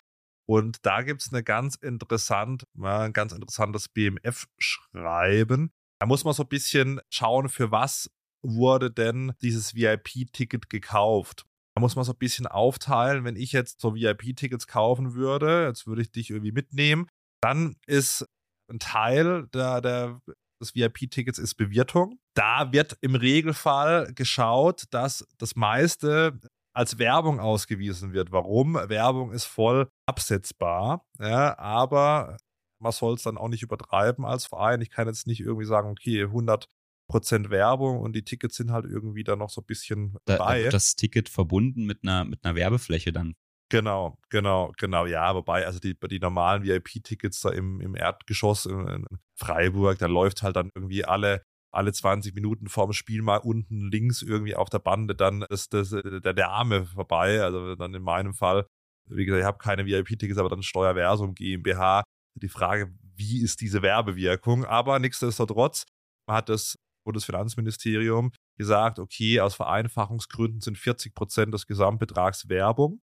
[0.47, 5.73] Und da gibt es eine ganz interessant, ja, ein ganz interessantes BMF-Schreiben.
[5.99, 8.09] Da muss man so ein bisschen schauen, für was
[8.41, 11.45] wurde denn dieses VIP-Ticket gekauft.
[11.75, 15.87] Da muss man so ein bisschen aufteilen, wenn ich jetzt so VIP-Tickets kaufen würde, jetzt
[15.87, 17.07] würde ich dich irgendwie mitnehmen,
[17.41, 18.25] dann ist
[18.69, 20.21] ein Teil der, der,
[20.61, 22.19] des VIP-Tickets ist Bewirtung.
[22.35, 26.39] Da wird im Regelfall geschaut, dass das meiste
[26.73, 28.31] als Werbung ausgewiesen wird.
[28.31, 28.75] Warum?
[28.75, 32.37] Werbung ist voll absetzbar, ja, aber
[32.79, 34.81] man soll es dann auch nicht übertreiben als Verein.
[34.81, 36.67] Ich kann jetzt nicht irgendwie sagen, okay, 100
[37.09, 40.69] Prozent Werbung und die Tickets sind halt irgendwie da noch so ein bisschen da, bei.
[40.69, 43.35] das Ticket verbunden mit einer, mit einer Werbefläche dann
[43.71, 45.05] Genau, genau, genau.
[45.05, 49.05] Ja, wobei, also die, die normalen VIP-Tickets da im, im Erdgeschoss in, in,
[49.39, 51.41] Freiburg, da läuft halt dann irgendwie alle,
[51.73, 55.91] alle 20 Minuten vorm Spiel mal unten links irgendwie auf der Bande dann ist das,
[55.91, 57.41] der, der Arme vorbei.
[57.41, 58.67] Also dann in meinem Fall,
[59.09, 62.03] wie gesagt, ich habe keine VIP-Tickets, aber dann Steuerversum GmbH.
[62.35, 64.65] Die Frage, wie ist diese Werbewirkung?
[64.65, 65.85] Aber nichtsdestotrotz
[66.29, 72.99] hat das Bundesfinanzministerium gesagt, okay, aus Vereinfachungsgründen sind 40 Prozent des Gesamtbetrags Werbung.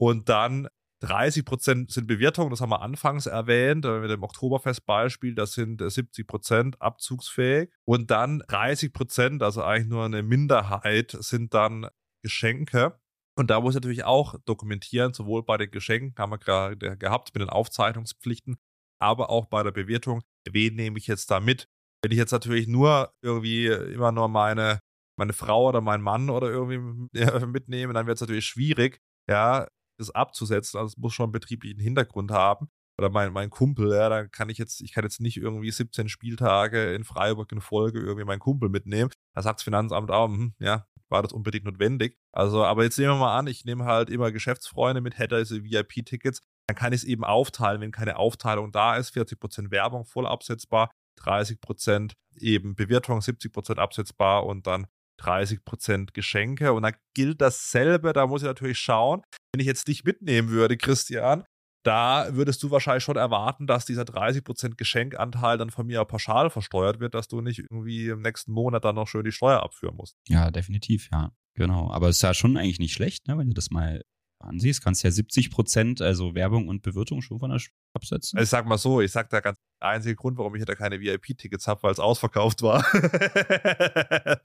[0.00, 0.68] Und dann
[1.00, 5.80] 30 Prozent sind Bewirtung, das haben wir anfangs erwähnt, äh, mit dem Oktoberfest-Beispiel, das sind
[5.80, 7.70] 70 äh, Prozent abzugsfähig.
[7.84, 11.86] Und dann 30 Prozent, also eigentlich nur eine Minderheit, sind dann
[12.22, 12.98] Geschenke.
[13.38, 17.34] Und da muss ich natürlich auch dokumentieren, sowohl bei den Geschenken, haben wir gerade gehabt,
[17.34, 18.56] mit den Aufzeichnungspflichten,
[19.00, 21.66] aber auch bei der Bewirtung, wen nehme ich jetzt da mit?
[22.02, 24.80] Wenn ich jetzt natürlich nur irgendwie immer nur meine,
[25.18, 26.78] meine Frau oder meinen Mann oder irgendwie
[27.46, 29.00] mitnehme, dann wird es natürlich schwierig.
[29.28, 29.66] Ja,
[30.00, 30.78] das abzusetzen.
[30.78, 32.68] Also es muss schon einen betrieblichen Hintergrund haben.
[32.98, 36.10] Oder mein, mein Kumpel, ja, da kann ich jetzt, ich kann jetzt nicht irgendwie 17
[36.10, 39.10] Spieltage in Freiburg in Folge irgendwie meinen Kumpel mitnehmen.
[39.34, 42.18] Da sagt das Finanzamt auch, hm, ja, war das unbedingt notwendig.
[42.32, 45.64] Also, aber jetzt nehmen wir mal an, ich nehme halt immer Geschäftsfreunde mit, hätte diese
[45.64, 49.16] VIP-Tickets, dann kann ich es eben aufteilen, wenn keine Aufteilung da ist.
[49.16, 54.86] 40% Werbung voll absetzbar, 30% eben Bewirtung, 70% absetzbar und dann
[55.20, 56.72] 30% Geschenke.
[56.72, 60.76] Und dann gilt dasselbe, da muss ich natürlich schauen, wenn ich jetzt dich mitnehmen würde,
[60.76, 61.44] Christian,
[61.82, 67.00] da würdest du wahrscheinlich schon erwarten, dass dieser 30% Geschenkanteil dann von mir pauschal versteuert
[67.00, 70.16] wird, dass du nicht irgendwie im nächsten Monat dann noch schön die Steuer abführen musst.
[70.28, 71.32] Ja, definitiv, ja.
[71.54, 71.90] Genau.
[71.90, 74.02] Aber es ist ja schon eigentlich nicht schlecht, ne, wenn du das mal
[74.40, 77.60] ansiehst, kannst ja 70 Prozent, also Werbung und Bewirtung schon von der
[77.94, 78.40] absetzen.
[78.40, 81.00] Ich sag mal so, ich sag da ganz der einzige Grund, warum ich da keine
[81.00, 82.84] VIP-Tickets habe, weil es ausverkauft war.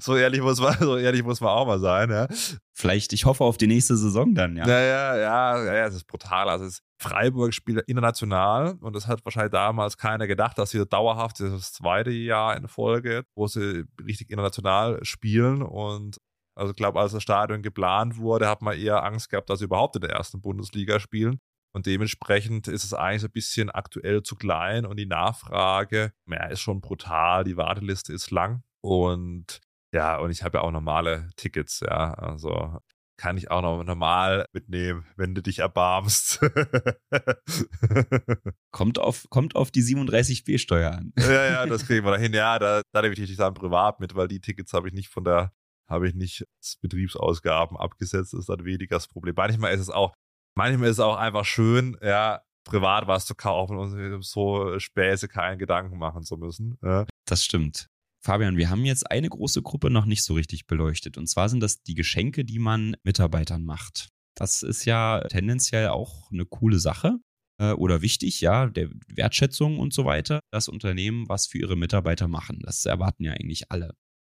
[0.00, 2.28] so ehrlich muss man, so ehrlich muss man auch mal sein, ja.
[2.72, 4.66] Vielleicht, ich hoffe auf die nächste Saison dann, ja.
[4.66, 6.48] Naja, ja, ja, es ist brutal.
[6.48, 11.38] Also es Freiburg spielt international und das hat wahrscheinlich damals keiner gedacht, dass sie dauerhaft
[11.38, 16.18] das zweite Jahr in Folge, wo sie richtig international spielen und
[16.58, 19.66] also ich glaube, als das Stadion geplant wurde, hat man eher Angst gehabt, dass sie
[19.66, 21.40] überhaupt in der ersten Bundesliga spielen.
[21.72, 26.46] Und dementsprechend ist es eigentlich so ein bisschen aktuell zu klein und die Nachfrage, ja,
[26.46, 27.44] ist schon brutal.
[27.44, 29.60] Die Warteliste ist lang und
[29.92, 32.14] ja, und ich habe ja auch normale Tickets, ja.
[32.14, 32.78] Also
[33.18, 36.40] kann ich auch noch normal mitnehmen, wenn du dich erbarmst.
[38.70, 41.12] kommt, auf, kommt auf die 37b-Steuer an.
[41.18, 42.32] ja, ja, das kriegen wir dahin.
[42.32, 45.08] Ja, da, da nehme ich dich dann privat mit, weil die Tickets habe ich nicht
[45.08, 45.52] von der,
[45.88, 46.44] habe ich nicht
[46.80, 48.34] Betriebsausgaben abgesetzt.
[48.34, 49.34] Ist dann weniger das Problem.
[49.36, 50.14] Manchmal ist es auch,
[50.56, 55.58] manchmal ist es auch einfach schön, ja, privat was zu kaufen und so Späße keinen
[55.58, 56.78] Gedanken machen zu müssen.
[56.82, 57.06] Ja.
[57.26, 57.88] Das stimmt.
[58.20, 61.16] Fabian, wir haben jetzt eine große Gruppe noch nicht so richtig beleuchtet.
[61.16, 64.08] Und zwar sind das die Geschenke, die man Mitarbeitern macht.
[64.36, 67.18] Das ist ja tendenziell auch eine coole Sache
[67.60, 70.40] äh, oder wichtig, ja, der Wertschätzung und so weiter.
[70.52, 72.60] Das Unternehmen, was für ihre Mitarbeiter machen.
[72.60, 73.94] Das erwarten ja eigentlich alle.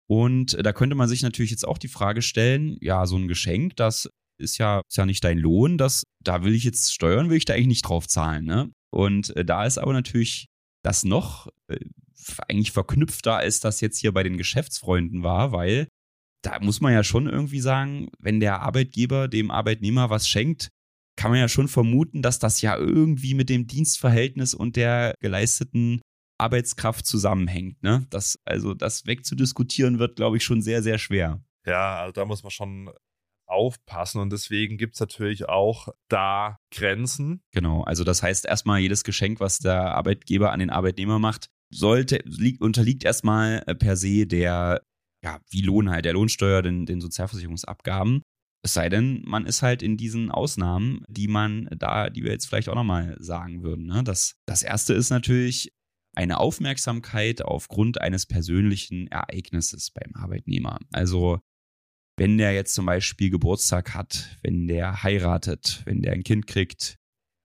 [0.09, 3.75] Und da könnte man sich natürlich jetzt auch die Frage stellen, ja, so ein Geschenk,
[3.75, 7.37] das ist ja, ist ja nicht dein Lohn, das, da will ich jetzt steuern, will
[7.37, 8.71] ich da eigentlich nicht drauf zahlen, ne?
[8.91, 10.47] Und äh, da ist aber natürlich
[10.83, 11.79] das noch äh,
[12.47, 15.87] eigentlich verknüpfter, als das jetzt hier bei den Geschäftsfreunden war, weil
[16.43, 20.69] da muss man ja schon irgendwie sagen, wenn der Arbeitgeber dem Arbeitnehmer was schenkt,
[21.15, 26.01] kann man ja schon vermuten, dass das ja irgendwie mit dem Dienstverhältnis und der geleisteten
[26.37, 27.81] Arbeitskraft zusammenhängt.
[27.83, 28.05] Ne?
[28.09, 31.43] Das, also das wegzudiskutieren wird, glaube ich, schon sehr, sehr schwer.
[31.65, 32.91] Ja, also da muss man schon
[33.45, 37.41] aufpassen und deswegen gibt es natürlich auch da Grenzen.
[37.51, 42.21] Genau, also das heißt erstmal, jedes Geschenk, was der Arbeitgeber an den Arbeitnehmer macht, sollte,
[42.25, 44.81] liegt, unterliegt erstmal äh, per se der,
[45.23, 48.21] ja, wie Lohn halt, der Lohnsteuer, den, den Sozialversicherungsabgaben.
[48.65, 52.45] Es sei denn, man ist halt in diesen Ausnahmen, die man da, die wir jetzt
[52.45, 53.85] vielleicht auch nochmal sagen würden.
[53.85, 54.03] Ne?
[54.03, 55.73] Das, das erste ist natürlich
[56.15, 60.79] eine Aufmerksamkeit aufgrund eines persönlichen Ereignisses beim Arbeitnehmer.
[60.91, 61.39] Also
[62.17, 66.97] wenn der jetzt zum Beispiel Geburtstag hat, wenn der heiratet, wenn der ein Kind kriegt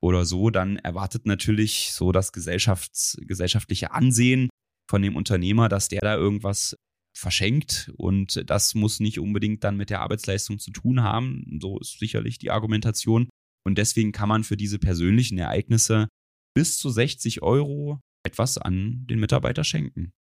[0.02, 4.50] oder so, dann erwartet natürlich so das Gesellschafts gesellschaftliche Ansehen
[4.90, 6.76] von dem Unternehmer, dass der da irgendwas
[7.16, 11.58] verschenkt und das muss nicht unbedingt dann mit der Arbeitsleistung zu tun haben.
[11.60, 13.28] So ist sicherlich die Argumentation.
[13.66, 16.08] Und deswegen kann man für diese persönlichen Ereignisse
[16.54, 20.12] bis zu 60 Euro etwas an den Mitarbeiter schenken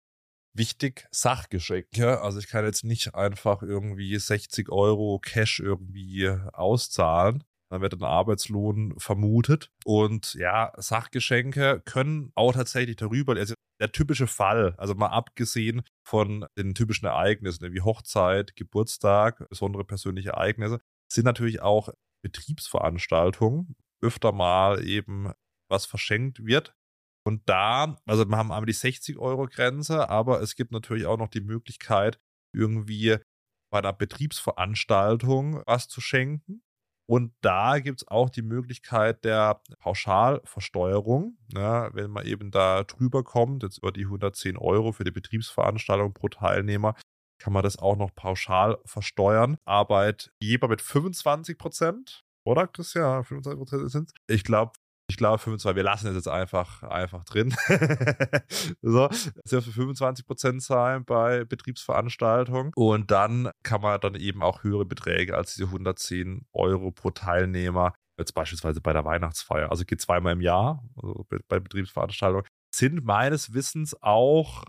[0.58, 2.20] wichtig Sachgeschenke.
[2.20, 7.44] Also ich kann jetzt nicht einfach irgendwie 60 Euro Cash irgendwie auszahlen.
[7.70, 9.70] Dann wird ein Arbeitslohn vermutet.
[9.84, 16.46] Und ja, Sachgeschenke können auch tatsächlich darüber, also der typische Fall, also mal abgesehen von
[16.58, 20.80] den typischen Ereignissen wie Hochzeit, Geburtstag, besondere persönliche Ereignisse,
[21.12, 21.90] sind natürlich auch
[22.22, 25.32] Betriebsveranstaltungen öfter mal eben
[25.70, 26.74] was verschenkt wird.
[27.28, 31.42] Und da, also wir haben einmal die 60-Euro-Grenze, aber es gibt natürlich auch noch die
[31.42, 32.18] Möglichkeit,
[32.56, 33.18] irgendwie
[33.70, 36.62] bei einer Betriebsveranstaltung was zu schenken.
[37.06, 41.36] Und da gibt es auch die Möglichkeit der Pauschalversteuerung.
[41.52, 46.14] Ne, wenn man eben da drüber kommt, jetzt über die 110 Euro für die Betriebsveranstaltung
[46.14, 46.94] pro Teilnehmer,
[47.38, 49.58] kann man das auch noch pauschal versteuern.
[49.66, 53.22] Arbeitgeber mit 25 Prozent, oder Christian?
[53.22, 54.72] 25 Prozent sind Ich glaube,
[55.08, 57.54] ich glaube 25, wir lassen es jetzt einfach, einfach drin.
[58.82, 62.72] so, das für 25 Prozent zahlen bei Betriebsveranstaltungen.
[62.76, 67.94] Und dann kann man dann eben auch höhere Beträge als diese 110 Euro pro Teilnehmer,
[68.18, 73.54] jetzt beispielsweise bei der Weihnachtsfeier, also geht zweimal im Jahr, also bei Betriebsveranstaltungen, sind meines
[73.54, 74.64] Wissens auch,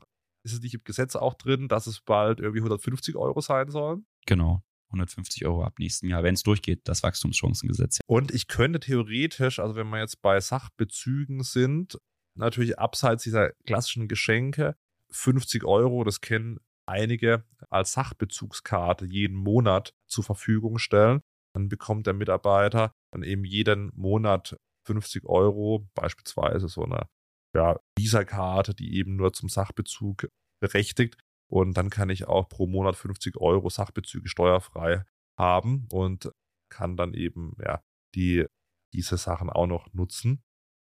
[0.46, 4.06] ist es nicht im Gesetz auch drin, dass es bald irgendwie 150 Euro sein sollen?
[4.26, 4.62] Genau.
[4.90, 8.00] 150 Euro ab nächsten Jahr, wenn es durchgeht, das Wachstumschancengesetz.
[8.08, 12.00] Und ich könnte theoretisch, also wenn wir jetzt bei Sachbezügen sind,
[12.36, 14.76] natürlich abseits dieser klassischen Geschenke
[15.12, 21.22] 50 Euro, das kennen einige als Sachbezugskarte jeden Monat zur Verfügung stellen.
[21.54, 27.08] Dann bekommt der Mitarbeiter dann eben jeden Monat 50 Euro, beispielsweise so eine
[27.56, 30.30] ja, Visa-Karte, die eben nur zum Sachbezug
[30.60, 31.18] berechtigt.
[31.50, 35.04] Und dann kann ich auch pro Monat 50 Euro Sachbezüge steuerfrei
[35.38, 36.32] haben und
[36.70, 37.82] kann dann eben ja
[38.16, 38.46] die
[38.94, 40.42] diese Sachen auch noch nutzen.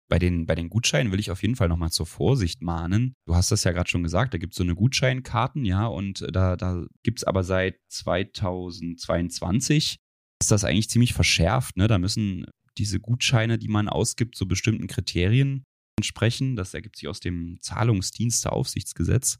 [0.09, 3.13] Bei den, bei den Gutscheinen will ich auf jeden Fall nochmal zur Vorsicht mahnen.
[3.25, 6.25] Du hast das ja gerade schon gesagt, da gibt es so eine Gutscheinkarten, ja, und
[6.31, 9.97] da, da gibt es aber seit 2022
[10.41, 11.87] ist das eigentlich ziemlich verschärft, ne?
[11.87, 12.45] Da müssen
[12.77, 15.63] diese Gutscheine, die man ausgibt, so bestimmten Kriterien
[15.97, 16.55] entsprechen.
[16.55, 19.39] Das ergibt sich aus dem Zahlungsdiensteaufsichtsgesetz.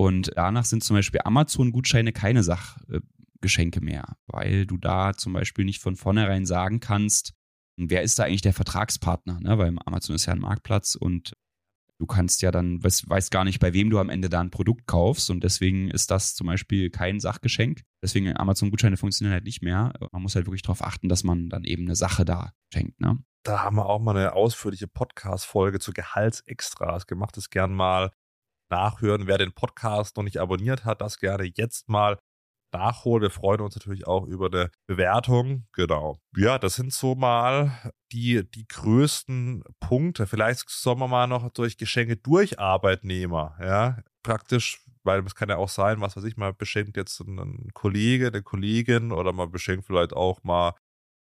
[0.00, 5.82] Und danach sind zum Beispiel Amazon-Gutscheine keine Sachgeschenke mehr, weil du da zum Beispiel nicht
[5.82, 7.34] von vornherein sagen kannst,
[7.76, 9.58] wer ist da eigentlich der Vertragspartner, ne?
[9.58, 11.36] weil Amazon ist ja ein Marktplatz und
[11.98, 14.50] du kannst ja dann, weißt, weißt gar nicht, bei wem du am Ende da ein
[14.50, 17.82] Produkt kaufst und deswegen ist das zum Beispiel kein Sachgeschenk.
[18.02, 19.92] Deswegen Amazon-Gutscheine funktionieren halt nicht mehr.
[20.12, 23.02] Man muss halt wirklich darauf achten, dass man dann eben eine Sache da schenkt.
[23.02, 23.18] Ne?
[23.42, 27.36] Da haben wir auch mal eine ausführliche Podcast-Folge zu Gehaltsextras gemacht.
[27.36, 28.12] Das gern mal
[28.70, 29.26] nachhören.
[29.26, 32.18] Wer den Podcast noch nicht abonniert hat, das gerne jetzt mal
[32.72, 33.22] nachholen.
[33.22, 35.66] Wir freuen uns natürlich auch über eine Bewertung.
[35.72, 36.20] Genau.
[36.36, 40.26] Ja, das sind so mal die, die größten Punkte.
[40.26, 45.56] Vielleicht sollen wir mal noch durch Geschenke durch Arbeitnehmer, ja, praktisch, weil es kann ja
[45.56, 49.86] auch sein, was weiß ich, man beschenkt jetzt einen Kollege, eine Kollegin oder man beschenkt
[49.86, 50.74] vielleicht auch mal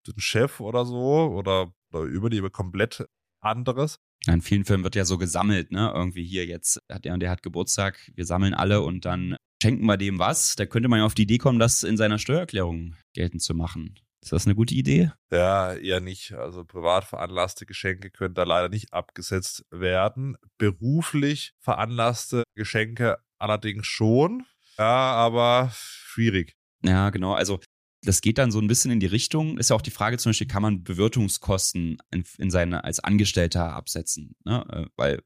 [0.06, 3.06] den Chef oder so oder, oder übernehme komplett
[3.40, 3.98] anderes.
[4.26, 5.92] In vielen Filmen wird ja so gesammelt, ne?
[5.94, 9.86] Irgendwie hier jetzt hat der und der hat Geburtstag, wir sammeln alle und dann schenken
[9.86, 10.56] wir dem was.
[10.56, 13.94] Da könnte man ja auf die Idee kommen, das in seiner Steuererklärung geltend zu machen.
[14.22, 15.12] Ist das eine gute Idee?
[15.30, 16.32] Ja, eher nicht.
[16.32, 20.36] Also privat veranlasste Geschenke können da leider nicht abgesetzt werden.
[20.58, 24.44] Beruflich veranlasste Geschenke allerdings schon.
[24.78, 26.56] Ja, aber schwierig.
[26.82, 27.34] Ja, genau.
[27.34, 27.60] Also
[28.06, 29.58] das geht dann so ein bisschen in die Richtung.
[29.58, 33.74] Ist ja auch die Frage zum Beispiel, kann man Bewirtungskosten in, in seine, als Angestellter
[33.74, 34.36] absetzen?
[34.44, 34.64] Ne?
[34.70, 35.22] Äh, weil,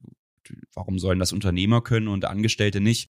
[0.73, 3.09] warum sollen das Unternehmer können und Angestellte nicht?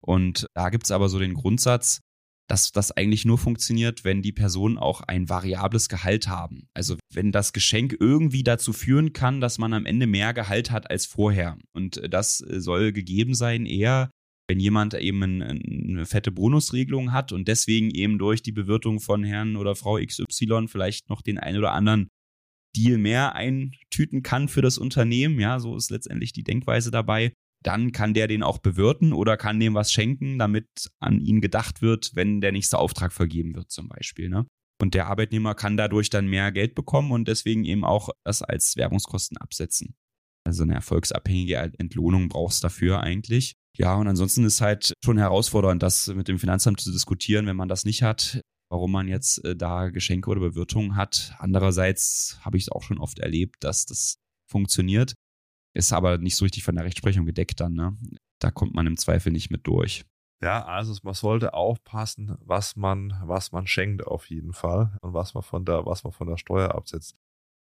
[0.00, 2.00] Und da gibt es aber so den Grundsatz,
[2.48, 6.68] dass das eigentlich nur funktioniert, wenn die Personen auch ein variables Gehalt haben.
[6.74, 10.90] Also wenn das Geschenk irgendwie dazu führen kann, dass man am Ende mehr Gehalt hat
[10.90, 11.58] als vorher.
[11.72, 14.10] Und das soll gegeben sein eher,
[14.48, 19.56] wenn jemand eben eine fette Bonusregelung hat und deswegen eben durch die Bewirtung von Herrn
[19.56, 22.08] oder Frau XY vielleicht noch den ein oder anderen
[22.76, 25.40] Deal mehr eintüten kann für das Unternehmen.
[25.40, 27.32] Ja, so ist letztendlich die Denkweise dabei.
[27.64, 30.68] Dann kann der den auch bewirten oder kann dem was schenken, damit
[31.00, 34.28] an ihn gedacht wird, wenn der nächste Auftrag vergeben wird, zum Beispiel.
[34.28, 34.46] Ne?
[34.80, 38.76] Und der Arbeitnehmer kann dadurch dann mehr Geld bekommen und deswegen eben auch das als
[38.76, 39.96] Werbungskosten absetzen.
[40.46, 43.54] Also eine erfolgsabhängige Entlohnung brauchst dafür eigentlich.
[43.76, 47.68] Ja, und ansonsten ist halt schon herausfordernd, das mit dem Finanzamt zu diskutieren, wenn man
[47.68, 48.40] das nicht hat,
[48.70, 51.34] warum man jetzt äh, da Geschenke oder Bewirtungen hat.
[51.40, 54.18] Andererseits habe ich es auch schon oft erlebt, dass das
[54.48, 55.14] funktioniert.
[55.74, 57.98] Ist aber nicht so richtig von der Rechtsprechung gedeckt dann, ne?
[58.40, 60.04] Da kommt man im Zweifel nicht mit durch.
[60.42, 65.34] Ja, also man sollte aufpassen, was man, was man schenkt auf jeden Fall und was
[65.34, 67.16] man von der, was man von der Steuer absetzt.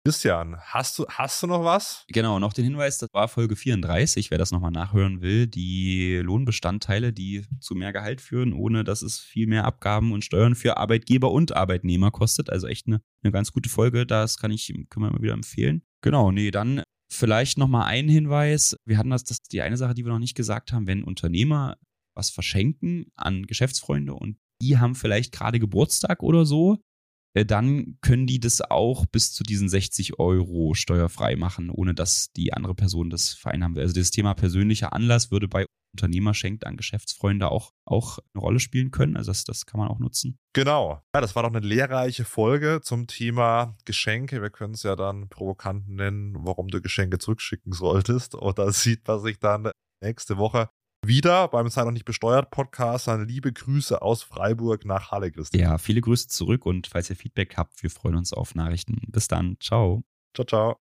[0.07, 2.05] Christian, hast du, hast du noch was?
[2.09, 7.11] Genau, noch den Hinweis, das war Folge 34, wer das nochmal nachhören will, die Lohnbestandteile,
[7.11, 11.31] die zu mehr Gehalt führen, ohne dass es viel mehr Abgaben und Steuern für Arbeitgeber
[11.31, 12.51] und Arbeitnehmer kostet.
[12.51, 15.81] Also echt eine, eine ganz gute Folge, das kann ich, können wir mal wieder empfehlen.
[16.01, 18.77] Genau, nee, dann vielleicht nochmal ein Hinweis.
[18.85, 21.77] Wir hatten das, das die eine Sache, die wir noch nicht gesagt haben, wenn Unternehmer
[22.13, 26.77] was verschenken an Geschäftsfreunde und die haben vielleicht gerade Geburtstag oder so,
[27.43, 32.53] dann können die das auch bis zu diesen 60 Euro steuerfrei machen, ohne dass die
[32.53, 33.83] andere Person das vereinnahmen will.
[33.83, 35.65] Also das Thema persönlicher Anlass würde bei
[35.95, 39.15] Unternehmer schenkt an Geschäftsfreunde auch, auch eine Rolle spielen können.
[39.15, 40.37] Also das, das kann man auch nutzen.
[40.53, 41.01] Genau.
[41.13, 44.41] Ja, das war doch eine lehrreiche Folge zum Thema Geschenke.
[44.41, 48.35] Wir können es ja dann provokant nennen, warum du Geschenke zurückschicken solltest.
[48.55, 49.71] Da sieht man sich dann
[50.01, 50.69] nächste Woche
[51.07, 53.07] wieder beim Sei noch nicht besteuert Podcast.
[53.07, 55.61] Dann liebe Grüße aus Freiburg nach Halle, Christian.
[55.61, 59.01] Ja, viele Grüße zurück und falls ihr Feedback habt, wir freuen uns auf Nachrichten.
[59.07, 59.57] Bis dann.
[59.59, 60.03] Ciao.
[60.33, 60.79] Ciao, ciao.